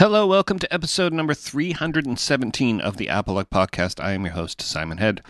[0.00, 4.02] Hello, welcome to episode number 317 of the Apolog Podcast.
[4.02, 5.20] I am your host, Simon Head.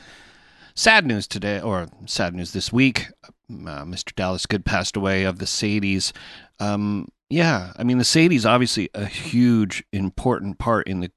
[0.76, 3.08] Sad news today, or sad news this week.
[3.24, 4.14] Uh, Mr.
[4.14, 6.12] Dallas Good passed away of the Sadies.
[6.60, 11.10] Um, yeah, I mean, the Sadies obviously a huge, important part in the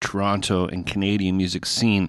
[0.00, 2.08] Toronto and Canadian music scene.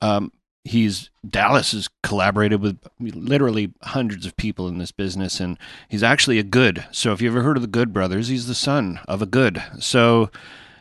[0.00, 0.30] Um,
[0.64, 5.58] he's Dallas has collaborated with literally hundreds of people in this business, and
[5.88, 6.84] he's actually a good.
[6.90, 9.62] So if you ever heard of the Good brothers, he's the son of a good.
[9.78, 10.30] So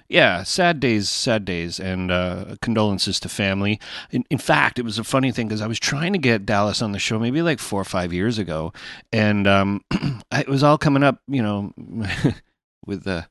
[0.09, 3.79] yeah, sad days, sad days, and uh, condolences to family.
[4.11, 6.81] In, in fact, it was a funny thing because I was trying to get Dallas
[6.81, 8.73] on the show maybe like four or five years ago,
[9.11, 9.83] and um,
[10.31, 11.73] it was all coming up, you know.
[12.85, 13.25] with the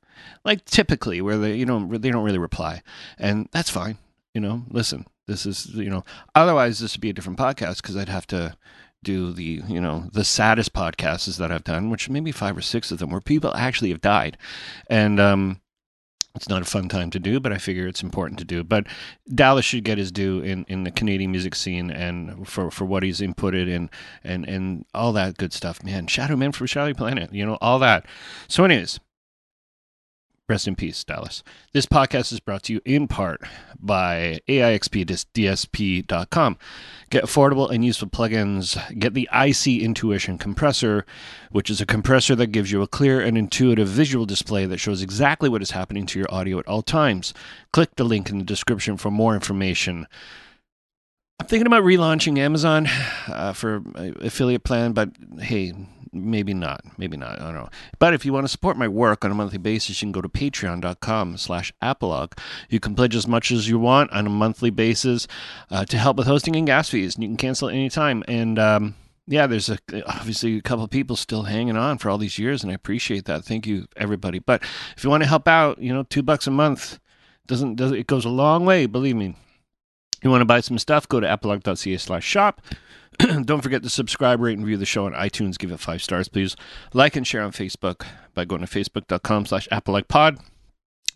[0.44, 2.82] like typically where they you know they don't really reply
[3.18, 3.98] and that's fine
[4.34, 6.04] you know listen this is, you know,
[6.34, 8.56] otherwise this would be a different podcast because I'd have to
[9.02, 12.90] do the, you know, the saddest podcasts that I've done, which maybe five or six
[12.90, 14.38] of them where people actually have died.
[14.88, 15.60] And, um,
[16.34, 18.64] it's not a fun time to do, but I figure it's important to do.
[18.64, 18.86] But
[19.34, 23.02] Dallas should get his due in, in the Canadian music scene and for, for what
[23.02, 23.90] he's inputted in
[24.24, 25.84] and, and all that good stuff.
[25.84, 28.06] Man, Shadow Man from Shadow Planet, you know, all that.
[28.48, 28.98] So, anyways,
[30.52, 31.42] Rest in peace, Dallas.
[31.72, 33.40] This podcast is brought to you in part
[33.80, 34.98] by AIXPDSP.com.
[37.08, 38.76] Get affordable and useful plugins.
[38.98, 41.06] Get the IC Intuition compressor,
[41.52, 45.00] which is a compressor that gives you a clear and intuitive visual display that shows
[45.00, 47.32] exactly what is happening to your audio at all times.
[47.72, 50.06] Click the link in the description for more information.
[51.40, 52.88] I'm thinking about relaunching Amazon
[53.26, 55.72] uh, for affiliate plan, but hey,
[56.12, 56.82] maybe not.
[56.98, 57.40] Maybe not.
[57.40, 57.68] I don't know.
[57.98, 60.20] But if you want to support my work on a monthly basis, you can go
[60.20, 62.38] to patreon.com slash apolog.
[62.68, 65.26] You can pledge as much as you want on a monthly basis
[65.70, 67.14] uh, to help with hosting and gas fees.
[67.14, 68.22] And you can cancel at any time.
[68.28, 68.94] And um,
[69.26, 72.62] yeah, there's a, obviously a couple of people still hanging on for all these years,
[72.62, 73.44] and I appreciate that.
[73.44, 74.38] Thank you, everybody.
[74.38, 74.62] But
[74.96, 76.98] if you want to help out, you know, two bucks a month
[77.46, 78.86] doesn't does it goes a long way.
[78.86, 79.36] Believe me.
[80.22, 81.08] You want to buy some stuff?
[81.08, 82.60] Go to apolog.ca slash shop.
[83.18, 85.58] Don't forget to subscribe, rate, and review the show on iTunes.
[85.58, 86.56] Give it five stars, please.
[86.94, 89.68] Like and share on Facebook by going to facebook.com slash
[90.08, 90.38] pod.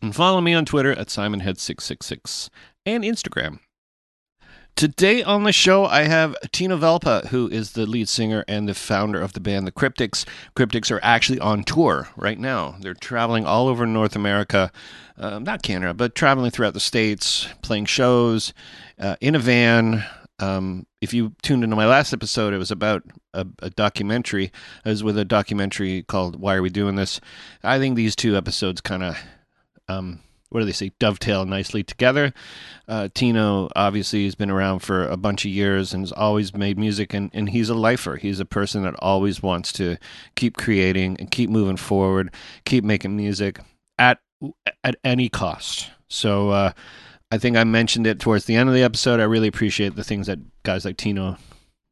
[0.02, 2.50] And follow me on Twitter at SimonHead666
[2.84, 3.60] and Instagram.
[4.76, 8.74] Today on the show, I have Tino Valpa, who is the lead singer and the
[8.74, 10.26] founder of the band The Cryptics.
[10.54, 12.76] Cryptics are actually on tour right now.
[12.80, 14.70] They're traveling all over North America,
[15.16, 18.52] uh, not Canada, but traveling throughout the States, playing shows
[18.98, 20.04] uh, in a van,
[20.38, 24.52] um, if you tuned into my last episode, it was about a, a documentary.
[24.84, 27.20] It was with a documentary called "Why Are We Doing This."
[27.62, 29.18] I think these two episodes kind of,
[29.88, 30.20] um,
[30.56, 32.32] what do they say, dovetail nicely together.
[32.88, 36.78] Uh, Tino obviously has been around for a bunch of years and has always made
[36.78, 38.16] music, and, and he's a lifer.
[38.16, 39.98] He's a person that always wants to
[40.34, 42.32] keep creating and keep moving forward,
[42.64, 43.60] keep making music
[43.98, 44.18] at
[44.82, 45.90] at any cost.
[46.08, 46.50] So.
[46.50, 46.72] Uh,
[47.30, 49.18] I think I mentioned it towards the end of the episode.
[49.18, 51.36] I really appreciate the things that guys like Tino,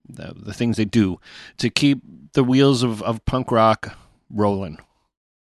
[0.08, 1.18] the, the things they do
[1.58, 1.98] to keep
[2.34, 3.98] the wheels of, of punk rock
[4.30, 4.78] rolling.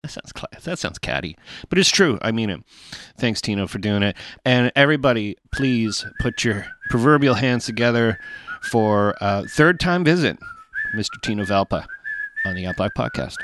[0.02, 0.32] That sounds
[0.64, 1.36] that sounds catty,
[1.68, 2.18] but it's true.
[2.22, 2.62] I mean it.
[3.18, 4.16] Thanks, Tino, for doing it.
[4.46, 8.18] And everybody, please put your proverbial hands together
[8.70, 10.38] for a third time visit,
[10.96, 11.20] Mr.
[11.22, 11.84] Tino Valpa,
[12.46, 13.36] on the Apolog Podcast.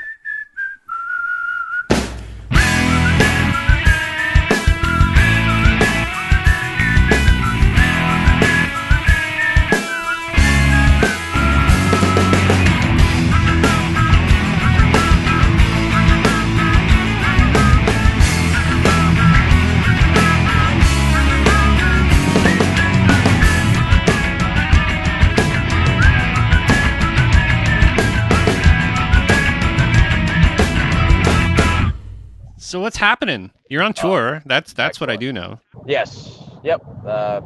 [32.67, 33.51] So what's happening?
[33.69, 34.35] You're on tour.
[34.35, 35.57] Uh, that's that's what I do know.
[35.85, 36.43] Yes.
[36.65, 36.81] Yep.
[37.07, 37.39] Uh,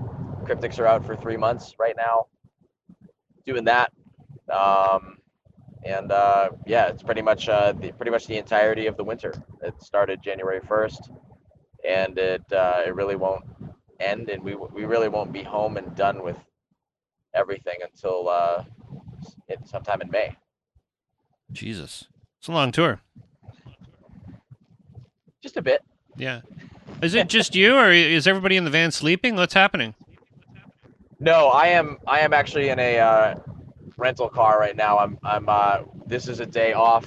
[0.46, 2.26] Cryptics are out for three months right now,
[3.46, 3.94] doing that.
[4.52, 5.20] Um,
[5.86, 9.32] and uh, yeah, it's pretty much uh, the, pretty much the entirety of the winter.
[9.62, 11.16] It started January 1st,
[11.88, 13.46] and it uh, it really won't
[14.00, 16.40] end, and we we really won't be home and done with
[17.36, 18.64] everything until uh,
[19.66, 20.36] sometime in May.
[21.52, 22.08] Jesus,
[22.40, 23.02] it's a long tour.
[25.42, 25.82] Just a bit.
[26.16, 26.42] Yeah.
[27.02, 29.36] Is it just you, or is everybody in the van sleeping?
[29.36, 29.96] What's happening?
[31.20, 31.98] No, I am.
[32.08, 33.36] I am actually in a uh,
[33.98, 35.00] rental car right now.
[35.00, 35.18] I'm.
[35.24, 35.50] I'm.
[35.50, 37.06] Uh, this is a day off.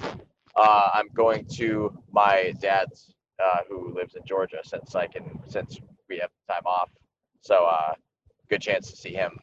[0.57, 3.13] Uh, I'm going to my dad's,
[3.45, 6.91] uh, who lives in Georgia, since I can, since we have time off.
[7.41, 7.95] So, uh,
[8.49, 9.39] good chance to see him.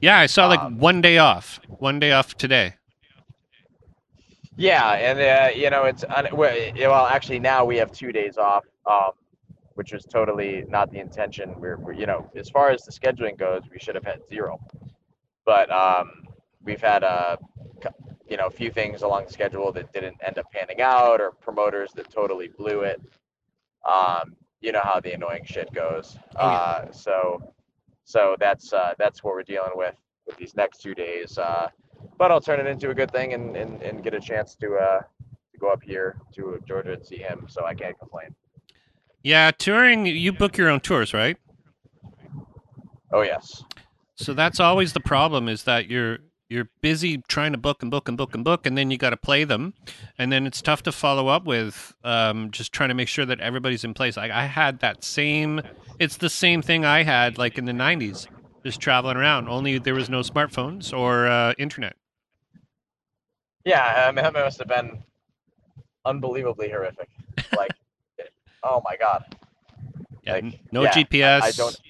[0.00, 1.58] Yeah, I saw like um, one day off.
[1.68, 2.74] One day off today.
[4.56, 7.06] Yeah, and uh, you know it's well.
[7.06, 8.64] Actually, now we have two days off.
[8.86, 9.12] Um,
[9.76, 11.54] which was totally not the intention.
[11.60, 14.58] We're, we're you know, as far as the scheduling goes, we should have had zero,
[15.44, 16.24] but um,
[16.64, 17.38] we've had a
[18.28, 21.30] you know a few things along the schedule that didn't end up panning out, or
[21.30, 23.00] promoters that totally blew it.
[23.88, 26.16] Um, you know how the annoying shit goes.
[26.36, 26.56] Oh, yeah.
[26.56, 27.54] uh, so
[28.04, 29.94] so that's uh, that's what we're dealing with
[30.26, 31.36] with these next two days.
[31.36, 31.68] Uh,
[32.18, 34.74] but I'll turn it into a good thing and, and, and get a chance to
[34.74, 35.00] uh,
[35.52, 37.46] to go up here to Georgia and see him.
[37.48, 38.34] So I can't complain.
[39.22, 40.06] Yeah, touring.
[40.06, 41.36] You book your own tours, right?
[43.12, 43.64] Oh yes.
[44.14, 48.08] So that's always the problem is that you're you're busy trying to book and book
[48.08, 49.74] and book and book, and then you got to play them,
[50.16, 53.40] and then it's tough to follow up with um, just trying to make sure that
[53.40, 54.16] everybody's in place.
[54.16, 55.60] Like I had that same,
[55.98, 58.28] it's the same thing I had like in the '90s,
[58.66, 59.48] just traveling around.
[59.48, 61.94] Only there was no smartphones or uh, internet.
[63.64, 65.02] Yeah, I mean, that must have been
[66.04, 67.08] unbelievably horrific.
[67.56, 67.70] Like,
[68.64, 69.24] oh my god.
[70.24, 71.42] Yeah, Like, no yeah, GPS.
[71.42, 71.80] I don't-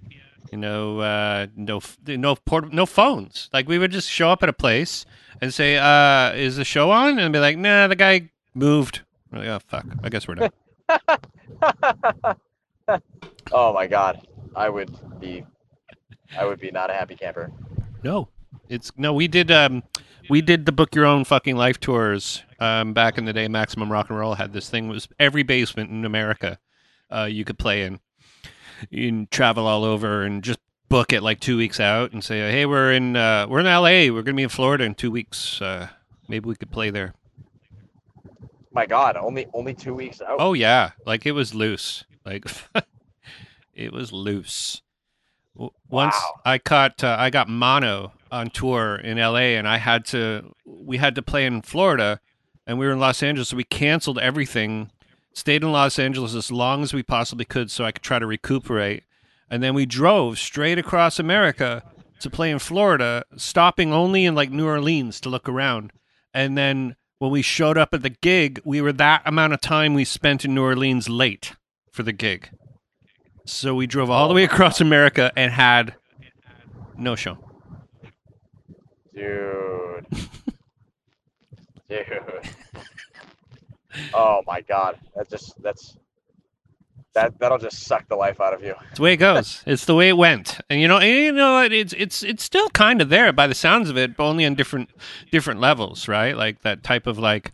[0.52, 3.48] You know, uh, no, no port, no phones.
[3.52, 5.04] Like we would just show up at a place
[5.40, 9.00] and say, uh, "Is the show on?" And be like, "Nah, the guy moved."
[9.32, 9.86] We're like, oh fuck!
[10.04, 10.50] I guess we're done.
[13.52, 14.26] oh my god.
[14.54, 15.44] I would be.
[16.36, 17.50] I would be not a happy camper.
[18.02, 18.28] No,
[18.68, 19.12] it's no.
[19.12, 19.82] We did um,
[20.28, 23.48] we did the book your own fucking life tours um back in the day.
[23.48, 26.58] Maximum Rock and Roll had this thing it was every basement in America,
[27.10, 28.00] uh, you could play in.
[28.90, 30.58] You can travel all over and just
[30.88, 34.10] book it like two weeks out and say, hey, we're in uh, we're in L.A.
[34.10, 35.60] We're gonna be in Florida in two weeks.
[35.60, 35.88] Uh,
[36.28, 37.14] maybe we could play there.
[38.72, 40.36] My god, only only two weeks out.
[40.38, 42.04] Oh yeah, like it was loose.
[42.24, 42.44] Like
[43.74, 44.82] it was loose.
[45.56, 49.56] W- Once I caught, uh, I got mono on tour in L.A.
[49.56, 52.20] and I had to, we had to play in Florida,
[52.66, 54.90] and we were in Los Angeles, so we canceled everything.
[55.32, 58.26] Stayed in Los Angeles as long as we possibly could, so I could try to
[58.26, 59.04] recuperate,
[59.50, 61.82] and then we drove straight across America
[62.20, 65.92] to play in Florida, stopping only in like New Orleans to look around,
[66.32, 69.94] and then when we showed up at the gig, we were that amount of time
[69.94, 71.52] we spent in New Orleans late
[71.90, 72.50] for the gig.
[73.46, 75.94] So we drove all the way across America and had
[76.96, 77.38] no show.
[79.14, 80.06] Dude.
[81.88, 82.04] Dude.
[84.12, 84.98] Oh my god.
[85.14, 85.96] That just that's
[87.14, 88.74] that that'll just suck the life out of you.
[88.90, 89.62] It's the way it goes.
[89.66, 90.60] it's the way it went.
[90.68, 93.54] And you know, and you know, it's it's it's still kind of there by the
[93.54, 94.90] sounds of it, but only on different
[95.32, 96.36] different levels, right?
[96.36, 97.52] Like that type of like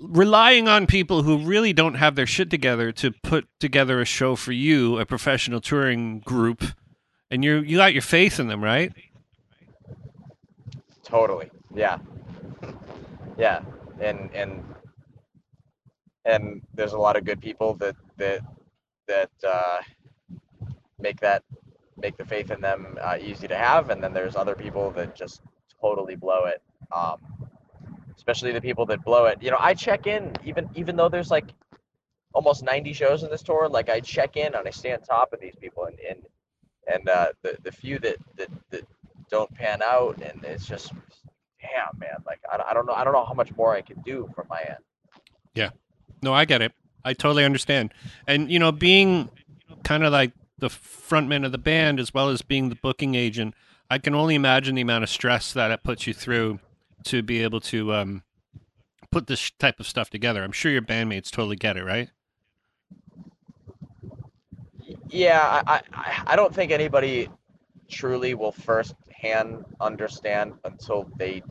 [0.00, 4.36] relying on people who really don't have their shit together to put together a show
[4.36, 6.64] for you, a professional touring group,
[7.30, 8.92] and you you got your faith in them, right?
[11.04, 11.50] Totally.
[11.74, 11.98] Yeah.
[13.36, 13.60] Yeah.
[14.00, 14.64] And and
[16.24, 18.40] and there's a lot of good people that that
[19.06, 19.80] that uh,
[20.98, 21.42] make that
[21.96, 25.14] make the faith in them uh, easy to have, and then there's other people that
[25.14, 25.42] just
[25.80, 26.62] totally blow it.
[26.92, 27.18] Um,
[28.16, 29.42] especially the people that blow it.
[29.42, 31.46] You know, I check in even even though there's like
[32.32, 33.68] almost 90 shows in this tour.
[33.68, 36.22] Like I check in and I stay on top of these people, and and
[36.92, 38.86] and uh, the the few that that that
[39.30, 40.92] don't pan out, and it's just
[41.60, 42.22] damn man.
[42.26, 44.46] Like I, I don't know I don't know how much more I can do from
[44.48, 44.78] my end.
[45.54, 45.70] Yeah,
[46.22, 46.72] no, I get it.
[47.04, 47.92] I totally understand.
[48.26, 49.30] And you know, being
[49.84, 53.54] kind of like the frontman of the band as well as being the booking agent,
[53.90, 56.60] I can only imagine the amount of stress that it puts you through
[57.04, 58.22] to be able to um,
[59.10, 60.42] put this type of stuff together.
[60.42, 62.10] I'm sure your bandmates totally get it, right?
[65.08, 67.28] Yeah, I, I, I don't think anybody
[67.88, 71.42] truly will firsthand understand until they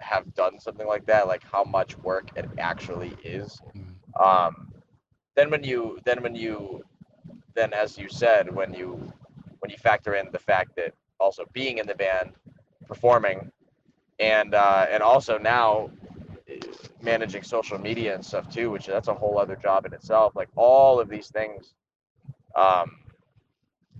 [0.00, 3.60] have done something like that, like how much work it actually is.
[3.76, 4.24] Mm.
[4.24, 4.72] Um,
[5.36, 6.82] then when you, then when you,
[7.54, 9.12] then as you said, when you,
[9.58, 12.32] when you factor in the fact that also being in the band,
[12.86, 13.50] performing,
[14.18, 15.90] and uh, and also now
[16.48, 16.58] eh,
[17.02, 20.34] managing social media and stuff too, which that's a whole other job in itself.
[20.36, 21.74] Like all of these things
[22.56, 22.98] um,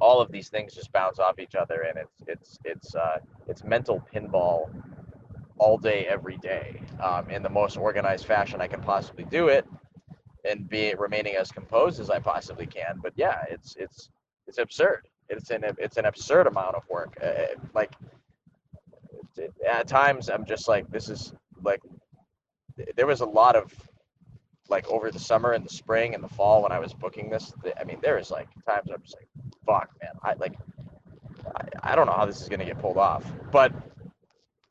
[0.00, 3.18] all of these things just bounce off each other and it's it's it's uh,
[3.49, 4.71] it's mental pinball
[5.59, 9.64] all day every day um, in the most organized fashion i can possibly do it
[10.44, 13.00] and be remaining as composed as i possibly can.
[13.02, 14.11] But yeah it's it's
[14.47, 15.09] it's absurd.
[15.28, 17.16] It's an it's an absurd amount of work.
[17.23, 17.92] Uh, like
[19.69, 21.81] at times i'm just like this is like
[22.97, 23.73] there was a lot of
[24.69, 27.53] like over the summer and the spring and the fall when I was booking this,
[27.79, 29.29] I mean, there is like times I'm just like,
[29.67, 30.55] fuck, man, I like,
[31.57, 33.73] I, I don't know how this is gonna get pulled off, but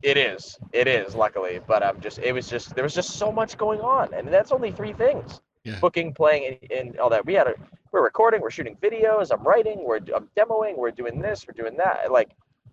[0.02, 1.60] it is, it is, luckily.
[1.66, 4.52] But I'm just, it was just, there was just so much going on, and that's
[4.52, 5.80] only three things: Yeah.
[5.80, 7.26] booking, playing, and, and all that.
[7.26, 7.54] We had a,
[7.92, 11.78] we're recording, we're shooting videos, I'm writing, we're I'm demoing, we're doing this, we're doing
[11.78, 12.12] that.
[12.12, 12.32] Like,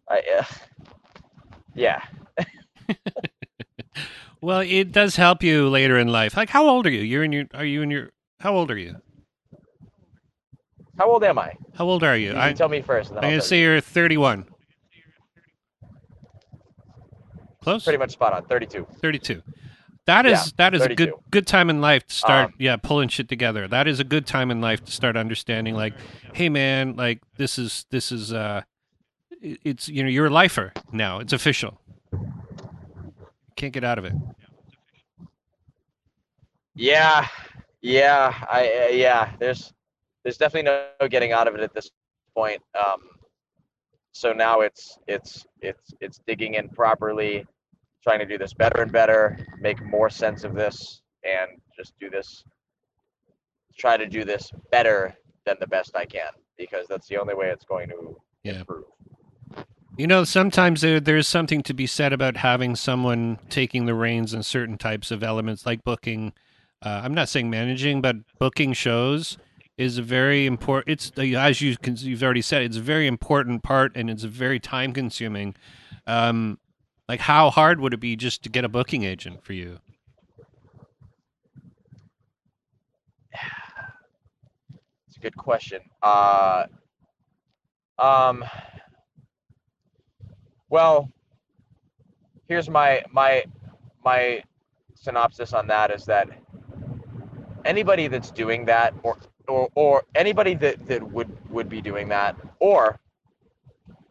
[0.09, 0.45] I, uh,
[1.81, 2.03] yeah.
[4.41, 6.37] well, it does help you later in life.
[6.37, 7.01] Like, how old are you?
[7.01, 7.47] You're in your.
[7.55, 8.11] Are you in your?
[8.41, 8.97] How old are you?
[10.99, 11.55] How old am I?
[11.75, 12.33] How old are you?
[12.33, 13.13] You I, tell me first.
[13.13, 13.71] I'm gonna say you.
[13.71, 14.45] you're 31.
[17.63, 17.85] Close.
[17.85, 18.45] pretty much spot on.
[18.45, 18.87] 32.
[19.01, 19.43] 32.
[20.07, 22.77] That is Yeah, that is a good good time in life to start Um, yeah
[22.77, 23.69] pulling shit together.
[23.69, 25.95] That is a good time in life to start understanding like
[26.35, 28.63] hey man like this is this is uh
[29.41, 31.19] it's you know you're a lifer now.
[31.21, 31.81] It's official.
[33.57, 34.13] Can't get out of it.
[36.75, 37.27] Yeah,
[37.83, 39.33] yeah, I uh, yeah.
[39.39, 39.73] There's
[40.23, 40.71] there's definitely
[41.01, 41.91] no getting out of it at this
[42.35, 42.63] point.
[42.79, 43.01] Um,
[44.13, 47.47] so now it's it's it's it's digging in properly,
[48.03, 52.09] trying to do this better and better, make more sense of this, and just do
[52.11, 52.45] this.
[53.79, 55.15] Try to do this better
[55.47, 58.59] than the best I can because that's the only way it's going to Yeah.
[58.61, 58.85] improve.
[60.01, 64.33] You know, sometimes there there's something to be said about having someone taking the reins
[64.33, 66.33] in certain types of elements, like booking.
[66.81, 69.37] Uh, I'm not saying managing, but booking shows
[69.77, 70.91] is a very important.
[70.91, 74.23] It's uh, as you can, you've already said, it's a very important part, and it's
[74.23, 75.55] very time consuming.
[76.07, 76.59] Um,
[77.07, 79.81] like, how hard would it be just to get a booking agent for you?
[85.09, 85.81] It's a good question.
[86.03, 86.65] Uh,
[87.99, 88.43] um,
[90.71, 91.11] well,
[92.49, 93.45] here's my my
[94.05, 94.43] my
[94.95, 96.29] synopsis on that is that
[97.65, 102.37] anybody that's doing that, or or, or anybody that, that would would be doing that,
[102.61, 102.99] or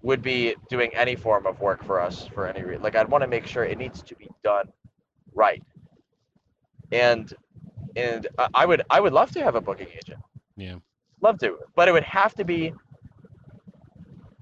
[0.02, 2.82] would be doing any form of work for us for any reason.
[2.84, 4.70] Like I'd want to make sure it needs to be done
[5.34, 5.64] right.
[6.92, 7.34] And
[7.96, 10.20] and I- I would I would love to have a booking agent
[10.56, 10.76] Yeah,
[11.22, 12.74] love to but it would have to be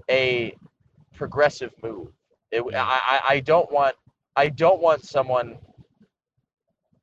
[0.10, 0.56] a
[1.18, 2.08] progressive move.
[2.52, 3.96] It, I, I don't want
[4.38, 5.58] i don't want someone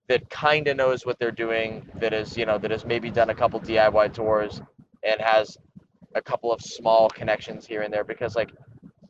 [0.09, 3.28] that kind of knows what they're doing that is you know that has maybe done
[3.28, 4.62] a couple diy tours
[5.02, 5.59] and has
[6.14, 8.52] a couple of small connections here and there because like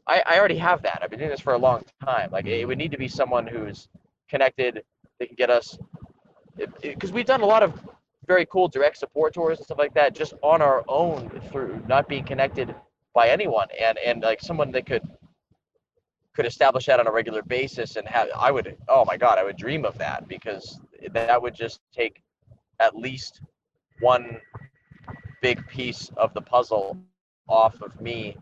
[0.09, 1.01] i, I already have that.
[1.03, 2.31] I've been doing this for a long time.
[2.33, 3.89] Like it would need to be someone who's
[4.29, 4.83] connected
[5.19, 5.79] that can get us
[6.83, 7.81] because we've done a lot of
[8.27, 12.09] very cool direct support tours and stuff like that just on our own through not
[12.09, 12.75] being connected
[13.15, 15.03] by anyone and and like someone that could
[16.35, 19.45] could establish that on a regular basis and have I would oh my god I
[19.45, 20.81] would dream of that because
[21.13, 22.23] that would just take
[22.81, 23.41] at least
[24.01, 24.41] one
[25.41, 26.99] big piece of the puzzle
[27.49, 28.37] off of me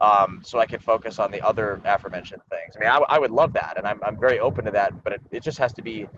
[0.00, 2.76] um, so I could focus on the other aforementioned things.
[2.76, 5.14] I mean, I, I would love that, and I'm, I'm very open to that, but
[5.14, 6.08] it, it just has to be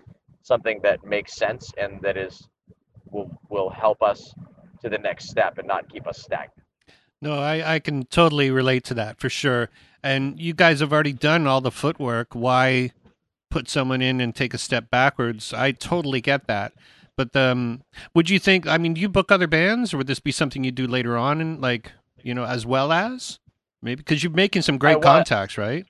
[0.42, 2.48] something that makes sense and that is
[3.10, 4.34] will will help us
[4.82, 6.65] to the next step and not keep us stagnant.
[7.20, 9.68] No, I I can totally relate to that for sure.
[10.02, 12.34] And you guys have already done all the footwork.
[12.34, 12.92] Why
[13.50, 15.52] put someone in and take a step backwards?
[15.52, 16.72] I totally get that.
[17.16, 17.82] But um,
[18.14, 18.66] would you think?
[18.66, 21.16] I mean, do you book other bands, or would this be something you do later
[21.16, 21.92] on, and like
[22.22, 23.38] you know, as well as
[23.80, 25.86] maybe because you're making some great contacts, right?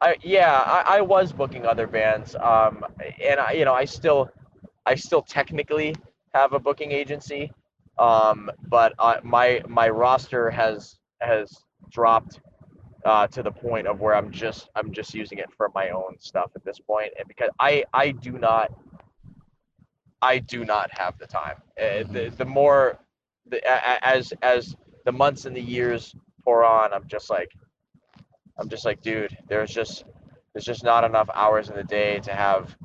[0.00, 2.84] I yeah, I, I was booking other bands, um,
[3.22, 4.30] and I you know I still
[4.86, 5.94] I still technically
[6.32, 7.52] have a booking agency,
[7.98, 11.50] um, but I, my my roster has has
[11.90, 12.40] dropped
[13.04, 16.16] uh, to the point of where I'm just I'm just using it for my own
[16.18, 18.70] stuff at this point, and because I I do not
[20.22, 21.56] I do not have the time.
[21.80, 22.98] Uh, the the more
[23.48, 23.60] the,
[24.04, 24.74] as as
[25.04, 27.52] the months and the years pour on, I'm just like
[28.58, 30.04] I'm just like, dude, there's just
[30.52, 32.76] there's just not enough hours in the day to have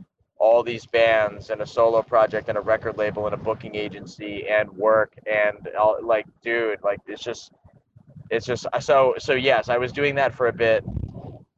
[0.41, 4.47] all these bands and a solo project and a record label and a booking agency
[4.49, 7.51] and work and all, like, dude, like it's just
[8.31, 10.83] it's just so so yes, I was doing that for a bit.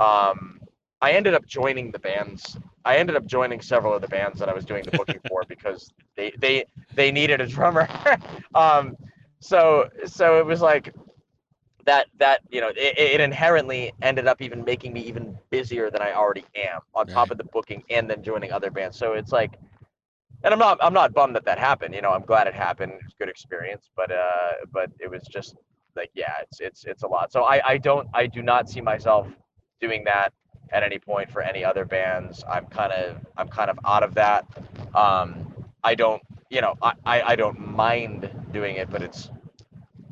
[0.01, 0.59] Um,
[1.01, 2.57] I ended up joining the bands.
[2.83, 5.43] I ended up joining several of the bands that I was doing the booking for
[5.47, 7.87] because they they they needed a drummer.
[8.55, 8.97] um,
[9.39, 10.93] so so it was like
[11.85, 16.01] that that you know it, it inherently ended up even making me even busier than
[16.01, 18.97] I already am on top of the booking and then joining other bands.
[18.97, 19.59] So it's like,
[20.43, 21.93] and I'm not I'm not bummed that that happened.
[21.93, 22.93] You know, I'm glad it happened.
[22.93, 25.55] It was a good experience, but uh, but it was just
[25.95, 27.31] like yeah, it's it's it's a lot.
[27.31, 29.27] So I I don't I do not see myself
[29.81, 30.33] doing that
[30.71, 32.43] at any point for any other bands.
[32.49, 34.45] I'm kind of I'm kind of out of that.
[34.95, 39.29] Um, I don't you know I, I I don't mind doing it, but it's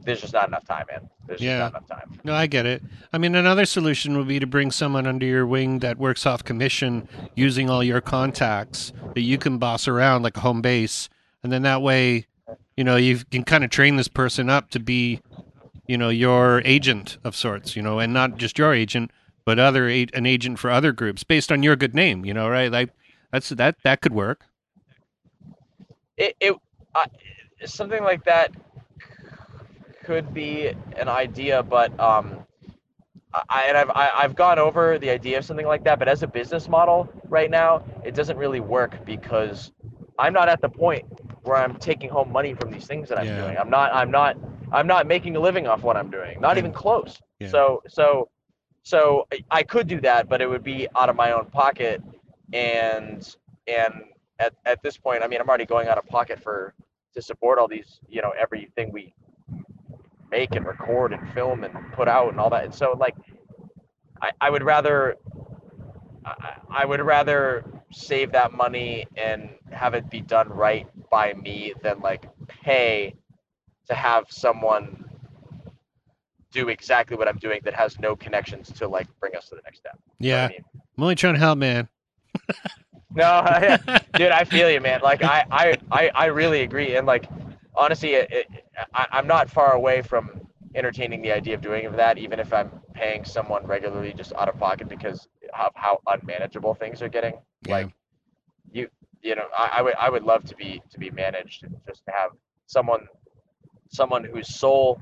[0.04, 1.10] there's just not enough time, man.
[1.28, 1.60] There's Yeah.
[1.60, 2.20] just not enough time.
[2.24, 2.84] No, I get it.
[3.14, 6.44] I mean, another solution would be to bring someone under your wing that works off
[6.44, 11.10] commission using all your contacts that you can boss around like a home base.
[11.44, 12.28] And then that way,
[12.78, 15.22] you know you can kind of train this person up to be
[15.88, 19.12] you know your agent of sorts you know and not just your agent
[19.46, 22.72] but other an agent for other groups based on your good name you know right
[22.72, 22.90] like
[23.32, 24.46] that's that that could work
[26.18, 26.56] it, it
[26.96, 27.06] uh,
[27.66, 28.52] something like that
[30.04, 30.68] could be
[30.98, 32.46] an idea but um
[33.34, 36.00] I, and I've I, have i have gone over the idea of something like that,
[36.00, 39.72] but as a business model right now, it doesn't really work because
[40.20, 41.06] I'm not at the point
[41.44, 43.42] where I'm taking home money from these things that I'm yeah.
[43.42, 43.58] doing.
[43.58, 44.38] I'm not I'm not
[44.72, 46.40] I'm not making a living off what I'm doing.
[46.40, 47.20] Not even close.
[47.40, 47.48] Yeah.
[47.48, 48.30] So so
[48.84, 52.02] so I could do that, but it would be out of my own pocket
[52.54, 53.36] and
[53.68, 53.94] and
[54.40, 56.74] at, at this point, I mean I'm already going out of pocket for
[57.14, 59.14] to support all these, you know, everything we
[60.32, 62.64] make and record and film and put out and all that.
[62.64, 63.16] And so like
[64.22, 65.18] I, I would rather
[66.26, 71.74] I, I would rather save that money and have it be done right by me
[71.84, 73.14] than like pay
[73.88, 75.06] to have someone
[76.52, 79.62] do exactly what I'm doing that has no connections to like bring us to the
[79.64, 80.00] next step.
[80.20, 80.46] Yeah.
[80.46, 80.64] I mean?
[80.98, 81.88] I'm only trying to help, man.
[83.14, 83.78] no,
[84.16, 85.02] dude, I feel you, man.
[85.02, 86.96] Like I, I, I, I really agree.
[86.96, 87.26] And like,
[87.76, 88.48] honestly, it, it,
[88.94, 92.72] I, I'm not far away from entertaining the idea of doing that, even if I'm
[92.94, 97.34] paying someone regularly just out of pocket because of how unmanageable things are getting.
[97.66, 97.74] Yeah.
[97.74, 97.94] Like
[98.72, 98.88] you,
[99.22, 102.06] you know, I, I would I would love to be to be managed and just
[102.06, 102.32] to have
[102.68, 103.08] someone
[103.90, 105.02] someone whose sole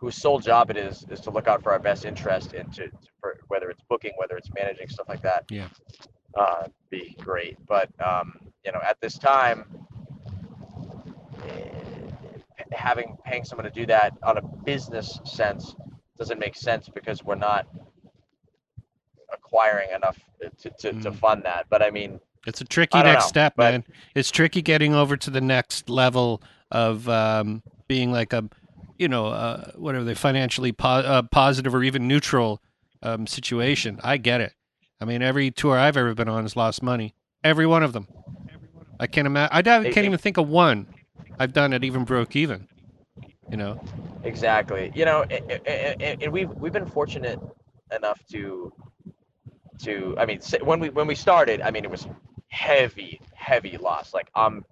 [0.00, 2.88] whose sole job it is is to look out for our best interest and to,
[2.88, 5.44] to for whether it's booking, whether it's managing stuff like that.
[5.48, 5.68] Yeah,
[6.36, 7.56] uh, be great.
[7.66, 8.34] But um,
[8.64, 9.64] you know, at this time,
[12.72, 15.74] having paying someone to do that on a business sense
[16.18, 17.66] doesn't make sense because we're not
[19.32, 20.18] acquiring enough
[20.60, 21.02] to, to, mm.
[21.02, 21.66] to fund that.
[21.70, 23.72] But I mean, it's a tricky next know, step, but...
[23.72, 23.84] man.
[24.14, 28.48] It's tricky getting over to the next level of um, being like a,
[28.98, 32.60] you know, uh, whatever they financially po- uh, positive or even neutral
[33.02, 34.00] um, situation.
[34.02, 34.52] I get it.
[35.00, 37.14] I mean, every tour I've ever been on has lost money.
[37.42, 38.06] Every one of them.
[39.00, 39.50] I can't imagine.
[39.52, 40.91] I can't even think of one
[41.42, 42.68] I've done it even broke even.
[43.50, 43.82] You know.
[44.22, 44.92] Exactly.
[44.94, 47.40] You know, and, we've we've been fortunate
[47.94, 48.72] enough to
[49.80, 50.14] to.
[50.18, 52.06] I mean, when we when we started, I mean, it was
[52.46, 54.14] heavy, heavy loss.
[54.14, 54.64] Like I'm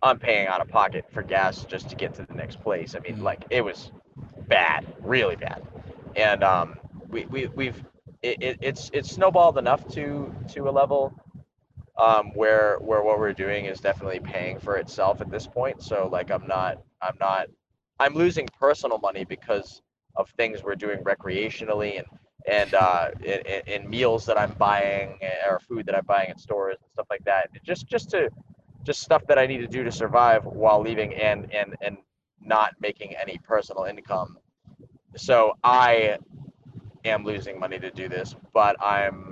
[0.00, 2.94] I'm paying out of pocket for gas just to get to the next place.
[2.94, 3.22] I mean, mm.
[3.22, 3.90] like it was
[4.46, 5.66] bad, really bad.
[6.14, 6.76] And um,
[7.08, 7.82] we we we've
[8.22, 11.12] it, it, it's it's snowballed enough to to a level
[12.02, 15.80] um, where where what we're doing is definitely paying for itself at this point.
[15.80, 17.46] So like I'm not I'm not
[18.00, 19.82] I'm losing personal money because
[20.16, 22.06] of things we're doing recreationally and
[22.50, 25.16] and uh, in, in, meals that I'm buying
[25.48, 27.50] or food that I'm buying at stores and stuff like that.
[27.62, 28.30] Just just to
[28.82, 31.98] just stuff that I need to do to survive while leaving and and and
[32.40, 34.38] not making any personal income.
[35.16, 36.18] So I
[37.04, 39.31] am losing money to do this, but I'm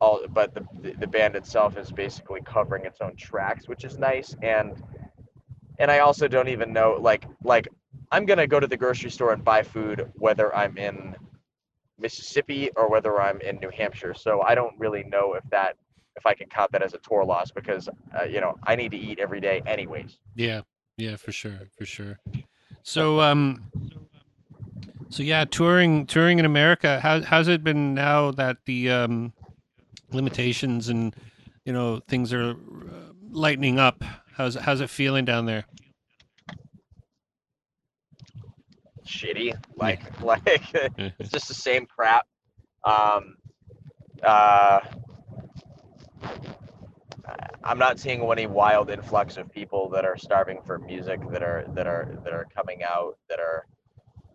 [0.00, 4.34] all but the the band itself is basically covering its own tracks, which is nice.
[4.42, 4.82] And
[5.78, 7.68] and I also don't even know like like
[8.12, 11.16] I'm gonna go to the grocery store and buy food whether I'm in
[11.98, 14.14] Mississippi or whether I'm in New Hampshire.
[14.14, 15.76] So I don't really know if that
[16.16, 18.90] if I can count that as a tour loss because uh, you know I need
[18.90, 20.18] to eat every day anyways.
[20.34, 20.62] Yeah,
[20.96, 22.18] yeah, for sure, for sure.
[22.82, 23.70] So um,
[25.08, 27.00] so yeah, touring touring in America.
[27.00, 29.32] How how's it been now that the um
[30.12, 31.14] limitations and
[31.64, 34.02] you know things are uh, lightening up.
[34.34, 35.64] How's how's it feeling down there?
[39.06, 40.42] Shitty, like like
[40.74, 42.26] it's just the same crap.
[42.84, 43.36] Um,
[44.22, 44.80] uh,
[47.64, 51.64] I'm not seeing any wild influx of people that are starving for music that are
[51.74, 53.66] that are that are coming out that are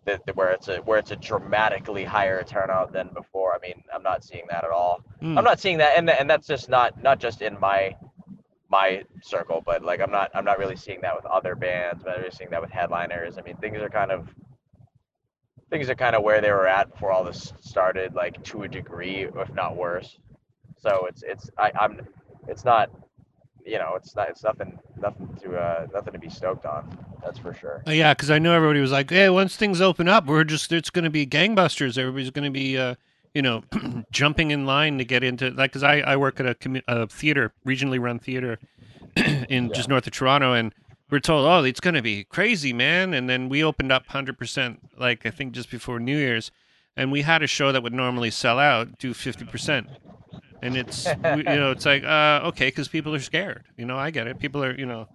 [0.04, 3.54] that, where it's a where it's a dramatically higher turnout than before.
[3.54, 5.02] I mean, I'm not seeing that at all.
[5.22, 5.38] Mm.
[5.38, 7.96] I'm not seeing that, and and that's just not not just in my
[8.68, 12.02] my circle, but like I'm not I'm not really seeing that with other bands.
[12.02, 13.38] I'm not really seeing that with headliners.
[13.38, 14.28] I mean, things are kind of
[15.70, 18.68] things are kind of where they were at before all this started, like to a
[18.68, 20.18] degree, if not worse.
[20.78, 22.00] So it's it's I, I'm
[22.48, 22.90] it's not
[23.64, 26.96] you know, it's not, it's nothing, nothing to, uh, nothing to be stoked on.
[27.22, 27.82] That's for sure.
[27.86, 30.72] Uh, yeah, because I know everybody was like, "Hey, once things open up, we're just,
[30.72, 31.96] it's going to be gangbusters.
[31.96, 32.96] Everybody's going to be, uh,
[33.34, 33.62] you know,
[34.10, 37.06] jumping in line to get into like." Because I, I work at a, commu- a
[37.06, 38.58] theater, regionally run theater,
[39.16, 39.72] in yeah.
[39.72, 40.74] just north of Toronto, and
[41.10, 44.38] we're told, "Oh, it's going to be crazy, man!" And then we opened up hundred
[44.38, 46.50] percent, like I think just before New Year's,
[46.96, 49.88] and we had a show that would normally sell out do fifty percent
[50.62, 54.10] and it's you know it's like uh, okay because people are scared you know i
[54.10, 55.08] get it people are you know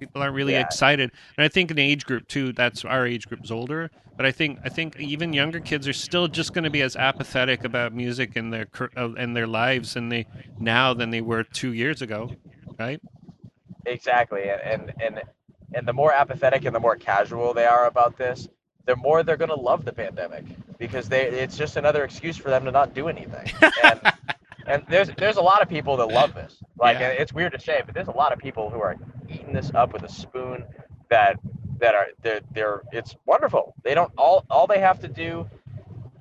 [0.00, 0.60] People aren't really Yeah.
[0.60, 2.52] excited, and I think an age group too.
[2.52, 5.92] That's our age group is older, but I think I think even younger kids are
[5.94, 8.66] still just going to be as apathetic about music and their
[8.96, 10.26] uh, and their lives and they
[10.58, 12.32] now than they were two years ago,
[12.78, 13.00] right?
[13.86, 15.22] Exactly, and and and,
[15.74, 18.48] and the more apathetic and the more casual they are about this,
[18.86, 20.44] the more they're gonna love the pandemic
[20.78, 23.46] because they it's just another excuse for them to not do anything.
[23.84, 24.00] And
[24.66, 26.62] and there's there's a lot of people that love this.
[26.78, 27.08] Like Yeah.
[27.08, 28.96] it's weird to say, but there's a lot of people who are
[29.28, 30.64] eating this up with a spoon
[31.10, 31.36] that
[31.80, 33.74] that are they're they're it's wonderful.
[33.82, 35.48] They don't all all they have to do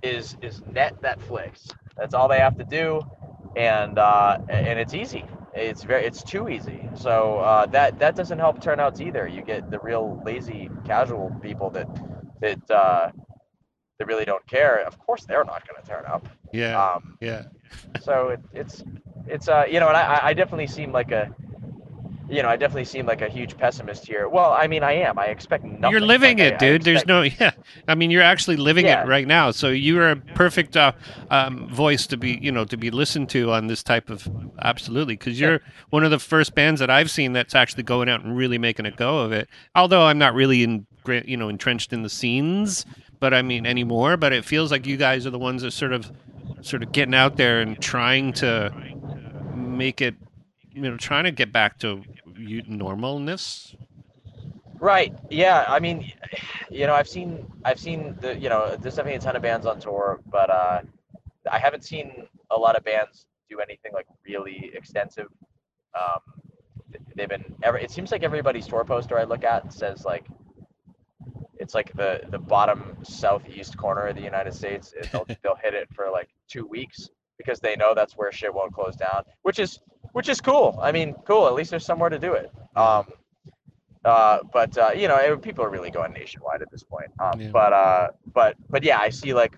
[0.01, 1.69] is is net Netflix.
[1.97, 3.01] That's all they have to do,
[3.56, 5.25] and uh, and it's easy.
[5.53, 6.89] It's very it's too easy.
[6.95, 9.27] So uh, that that doesn't help turnouts either.
[9.27, 11.88] You get the real lazy casual people that
[12.41, 13.12] that uh,
[13.99, 14.84] that really don't care.
[14.86, 16.27] Of course, they're not going to turn up.
[16.51, 17.43] Yeah, Um, yeah.
[18.02, 18.84] So it, it's
[19.28, 21.30] it's uh you know, and I I definitely seem like a
[22.30, 24.28] you know I definitely seem like a huge pessimist here.
[24.30, 25.20] Well, I mean I am.
[25.20, 25.92] I expect nothing.
[25.92, 26.82] You're living Like, it, I dude.
[26.84, 27.52] There's expect- no, yeah.
[27.88, 29.04] I mean, you're actually living Yeah.
[29.04, 29.52] it right now.
[29.52, 30.94] So you're a perfect uh,
[31.30, 34.28] um, voice to be, you know, to be listened to on this type of
[34.62, 35.60] absolutely because you're
[35.90, 38.86] one of the first bands that I've seen that's actually going out and really making
[38.86, 39.50] a go of it.
[39.76, 40.86] Although I'm not really in,
[41.26, 42.86] you know, entrenched in the scenes,
[43.20, 44.16] but I mean anymore.
[44.18, 46.10] But it feels like you guys are the ones that sort of,
[46.63, 48.73] sort of getting out there and trying to
[49.54, 50.15] make it,
[50.71, 53.76] you know, trying to get back to normalness.
[54.80, 55.13] Right.
[55.30, 55.65] Yeah.
[55.67, 56.12] I mean,
[56.69, 59.65] you know, I've seen, I've seen the, you know, there's definitely a ton of bands
[59.65, 60.82] on tour, but uh,
[61.52, 65.28] I haven't seen a lot of bands do anything like really extensive.
[65.95, 66.19] Um,
[67.15, 70.26] they've been, every, it seems like everybody's tour poster I look at says like,
[71.63, 74.93] it's like the the bottom southeast corner of the United States.
[75.12, 78.73] They'll, they'll hit it for like two weeks because they know that's where shit won't
[78.73, 79.80] close down, which is
[80.12, 80.78] which is cool.
[80.82, 81.47] I mean, cool.
[81.47, 82.52] At least there's somewhere to do it.
[82.76, 83.06] Um,
[84.06, 87.10] uh, but uh, you know, eh, people are really going nationwide at this point.
[87.19, 87.49] Um, Yeah.
[87.52, 89.58] But uh, but but yeah, I see like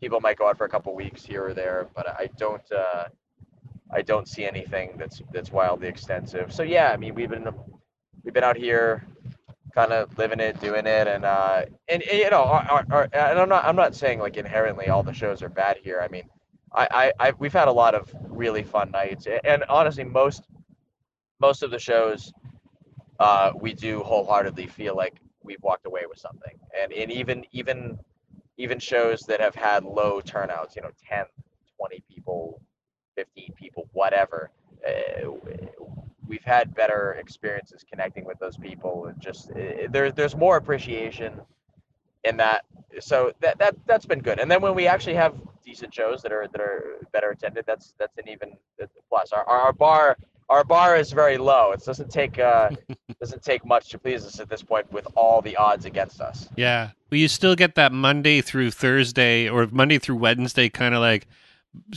[0.00, 2.72] people might go out for a couple weeks here or there, but I don't.
[2.72, 3.04] Uh,
[3.92, 6.52] I don't see anything that's that's wildly extensive.
[6.52, 7.46] So yeah, I mean, we've been
[8.24, 9.06] we've been out here,
[9.76, 13.38] kind of living it, doing it, and uh, and, and, you know, our, our, and
[13.38, 16.00] I'm not I'm not saying like inherently all the shows are bad here.
[16.02, 16.24] I mean,
[16.74, 20.48] I, I, I we've had a lot of really fun nights, and honestly, most
[21.40, 22.32] most of the shows
[23.20, 27.98] uh, we do wholeheartedly feel like we've walked away with something, and and even even
[28.56, 31.26] even shows that have had low turnouts, you know, 10,
[31.76, 32.62] 20 people,
[33.14, 34.50] 15 people, whatever.
[34.88, 35.28] Uh,
[36.26, 41.40] we've had better experiences connecting with those people, and just uh, there's there's more appreciation
[42.24, 42.64] in that.
[43.00, 44.38] So that that that's been good.
[44.38, 45.34] And then when we actually have
[45.64, 48.52] decent shows that are that are better attended, that's that's an even
[49.08, 49.32] plus.
[49.32, 50.16] Our our, our bar
[50.48, 51.72] our bar is very low.
[51.72, 52.70] It doesn't take uh,
[53.20, 56.48] doesn't take much to please us at this point with all the odds against us.
[56.56, 56.90] Yeah.
[57.10, 61.26] Well, you still get that Monday through Thursday or Monday through Wednesday kind of like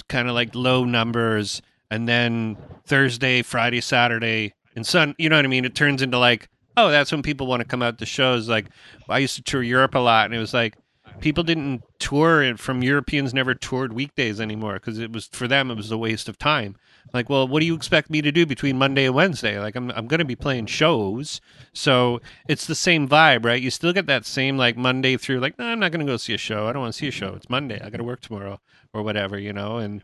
[0.08, 5.46] kind of like low numbers and then Thursday, Friday, Saturday and Sun, you know what
[5.46, 5.66] I mean?
[5.66, 8.68] It turns into like, oh, that's when people want to come out to shows like
[9.08, 10.76] I used to tour Europe a lot and it was like
[11.20, 15.78] people didn't tour from Europeans never toured weekdays anymore because it was for them it
[15.78, 16.76] was a waste of time.
[17.14, 19.60] Like, well, what do you expect me to do between Monday and Wednesday?
[19.60, 21.42] Like, I'm I'm going to be playing shows,
[21.74, 23.62] so it's the same vibe, right?
[23.62, 26.18] You still get that same like Monday through, like, no, I'm not going to go
[26.18, 26.68] see a show.
[26.68, 27.34] I don't want to see a show.
[27.34, 27.82] It's Monday.
[27.82, 28.60] I got to work tomorrow
[28.94, 29.78] or whatever, you know.
[29.78, 30.04] And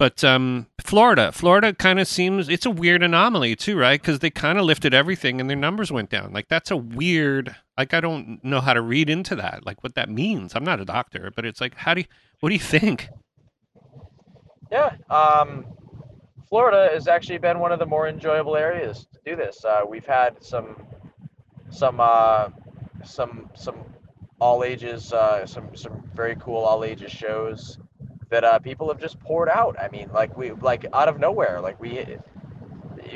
[0.00, 4.00] but um, Florida, Florida kind of seems it's a weird anomaly too, right?
[4.00, 6.32] Because they kind of lifted everything and their numbers went down.
[6.32, 7.54] Like that's a weird.
[7.76, 10.56] Like I don't know how to read into that, like what that means.
[10.56, 12.06] I'm not a doctor, but it's like, how do you?
[12.40, 13.10] What do you think?
[14.72, 15.66] Yeah, um,
[16.48, 19.62] Florida has actually been one of the more enjoyable areas to do this.
[19.66, 20.82] Uh, we've had some,
[21.68, 22.48] some, uh,
[23.04, 23.84] some, some
[24.38, 27.78] all ages, uh, some, some very cool all ages shows
[28.30, 29.76] that uh, people have just poured out.
[29.78, 32.06] I mean, like we, like out of nowhere, like we,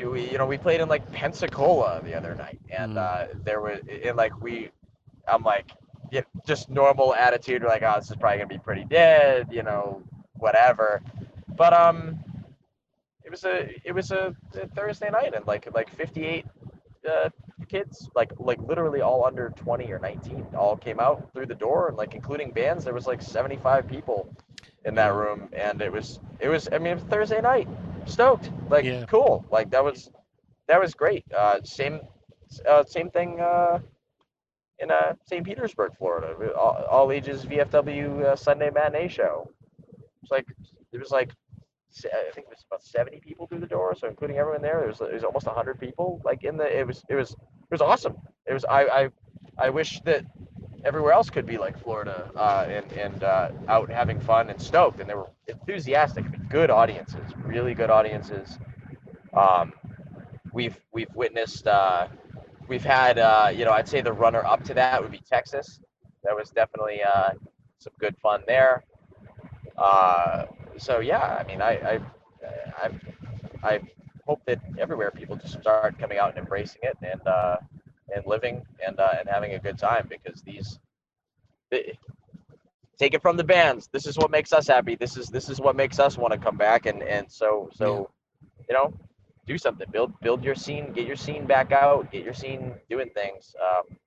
[0.05, 2.97] we you know, we played in like Pensacola the other night, and Mm.
[2.97, 4.69] uh, there was, and like we,
[5.27, 5.71] I'm like,
[6.11, 7.63] yeah, just normal attitude.
[7.63, 10.03] We're like, oh, this is probably gonna be pretty dead, you know,
[10.35, 11.01] whatever.
[11.55, 12.19] But um,
[13.23, 16.45] it was a it was a, a Thursday night, and like like 58
[17.09, 17.29] uh,
[17.69, 21.87] kids, like like literally all under 20 or 19, all came out through the door,
[21.87, 24.29] and like including bands, there was like 75 people
[24.85, 27.67] in that room, and it was it was I mean it was Thursday night,
[28.05, 29.05] stoked, like Yeah.
[29.07, 30.11] cool, like that was
[30.67, 31.25] that was great.
[31.33, 32.01] Uh, same
[32.69, 33.39] uh, same thing.
[33.41, 33.79] Uh,
[34.79, 35.45] in uh, St.
[35.45, 39.49] Petersburg, Florida, all, all ages VFW uh, Sunday matinee show.
[40.23, 40.47] It's like
[40.91, 41.31] it was like
[42.05, 44.87] I think it was about 70 people through the door, so including everyone there, there
[44.89, 46.21] was, there was almost 100 people.
[46.25, 48.15] Like in the, it was it was it was awesome.
[48.47, 49.09] It was I I,
[49.57, 50.25] I wish that
[50.85, 54.99] everywhere else could be like Florida uh, and and uh, out having fun and stoked,
[54.99, 56.25] and they were enthusiastic.
[56.25, 58.59] I mean, good audiences, really good audiences.
[59.33, 59.73] Um,
[60.53, 61.67] we've we've witnessed.
[61.67, 62.07] Uh,
[62.67, 65.81] we've had uh, you know I'd say the runner up to that would be Texas.
[66.23, 67.31] That was definitely uh,
[67.79, 68.83] some good fun there.
[69.77, 70.45] Uh,
[70.77, 71.99] so yeah, I mean I I
[72.81, 72.89] I,
[73.63, 73.79] I
[74.27, 77.21] hope that everywhere people just start coming out and embracing it and
[78.13, 80.79] and living and uh, and having a good time because these
[81.71, 81.97] they,
[82.97, 83.89] take it from the bands.
[83.91, 84.95] This is what makes us happy.
[84.95, 88.09] This is this is what makes us want to come back and and so so
[88.67, 88.93] you know
[89.45, 89.87] do something.
[89.91, 90.91] Build build your scene.
[90.93, 92.11] Get your scene back out.
[92.11, 93.55] Get your scene doing things.
[93.61, 93.97] Um,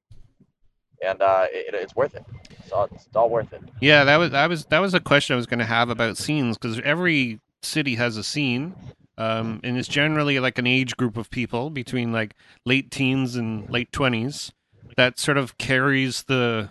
[1.04, 2.24] and uh, it, it's worth it.
[2.50, 3.62] It's all, it's all worth it.
[3.80, 6.16] Yeah, that was that was that was a question I was going to have about
[6.16, 8.74] scenes because every city has a scene,
[9.18, 13.68] um, and it's generally like an age group of people between like late teens and
[13.68, 14.52] late twenties
[14.96, 16.70] that sort of carries the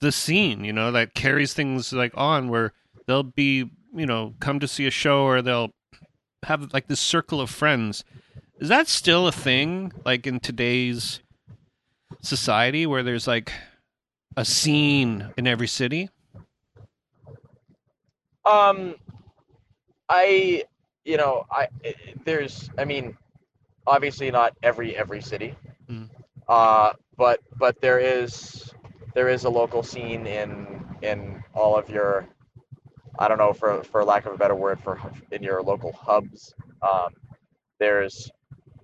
[0.00, 0.64] the scene.
[0.64, 2.72] You know, that carries things like on where
[3.06, 5.72] they'll be you know come to see a show or they'll
[6.44, 8.04] have like this circle of friends.
[8.60, 11.20] Is that still a thing like in today's
[12.22, 13.52] society where there's like
[14.36, 16.10] a scene in every city?
[18.44, 18.94] Um,
[20.08, 20.64] I,
[21.06, 21.68] you know, I
[22.24, 23.16] there's, I mean,
[23.86, 25.54] obviously not every every city,
[25.88, 26.08] mm.
[26.48, 28.74] uh, but but there is
[29.14, 32.26] there is a local scene in in all of your,
[33.18, 36.52] I don't know for for lack of a better word for in your local hubs.
[36.82, 37.14] Um,
[37.78, 38.30] there's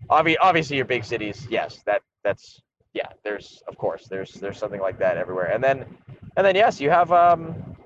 [0.08, 2.62] obvi- obviously your big cities, yes, that that's
[2.94, 5.46] yeah, there's of course there's there's something like that everywhere.
[5.46, 5.85] And then
[6.37, 7.76] and then yes, you have um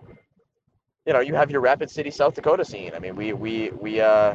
[1.07, 2.93] you know, you have your Rapid City, South Dakota scene.
[2.95, 4.35] I mean, we we we uh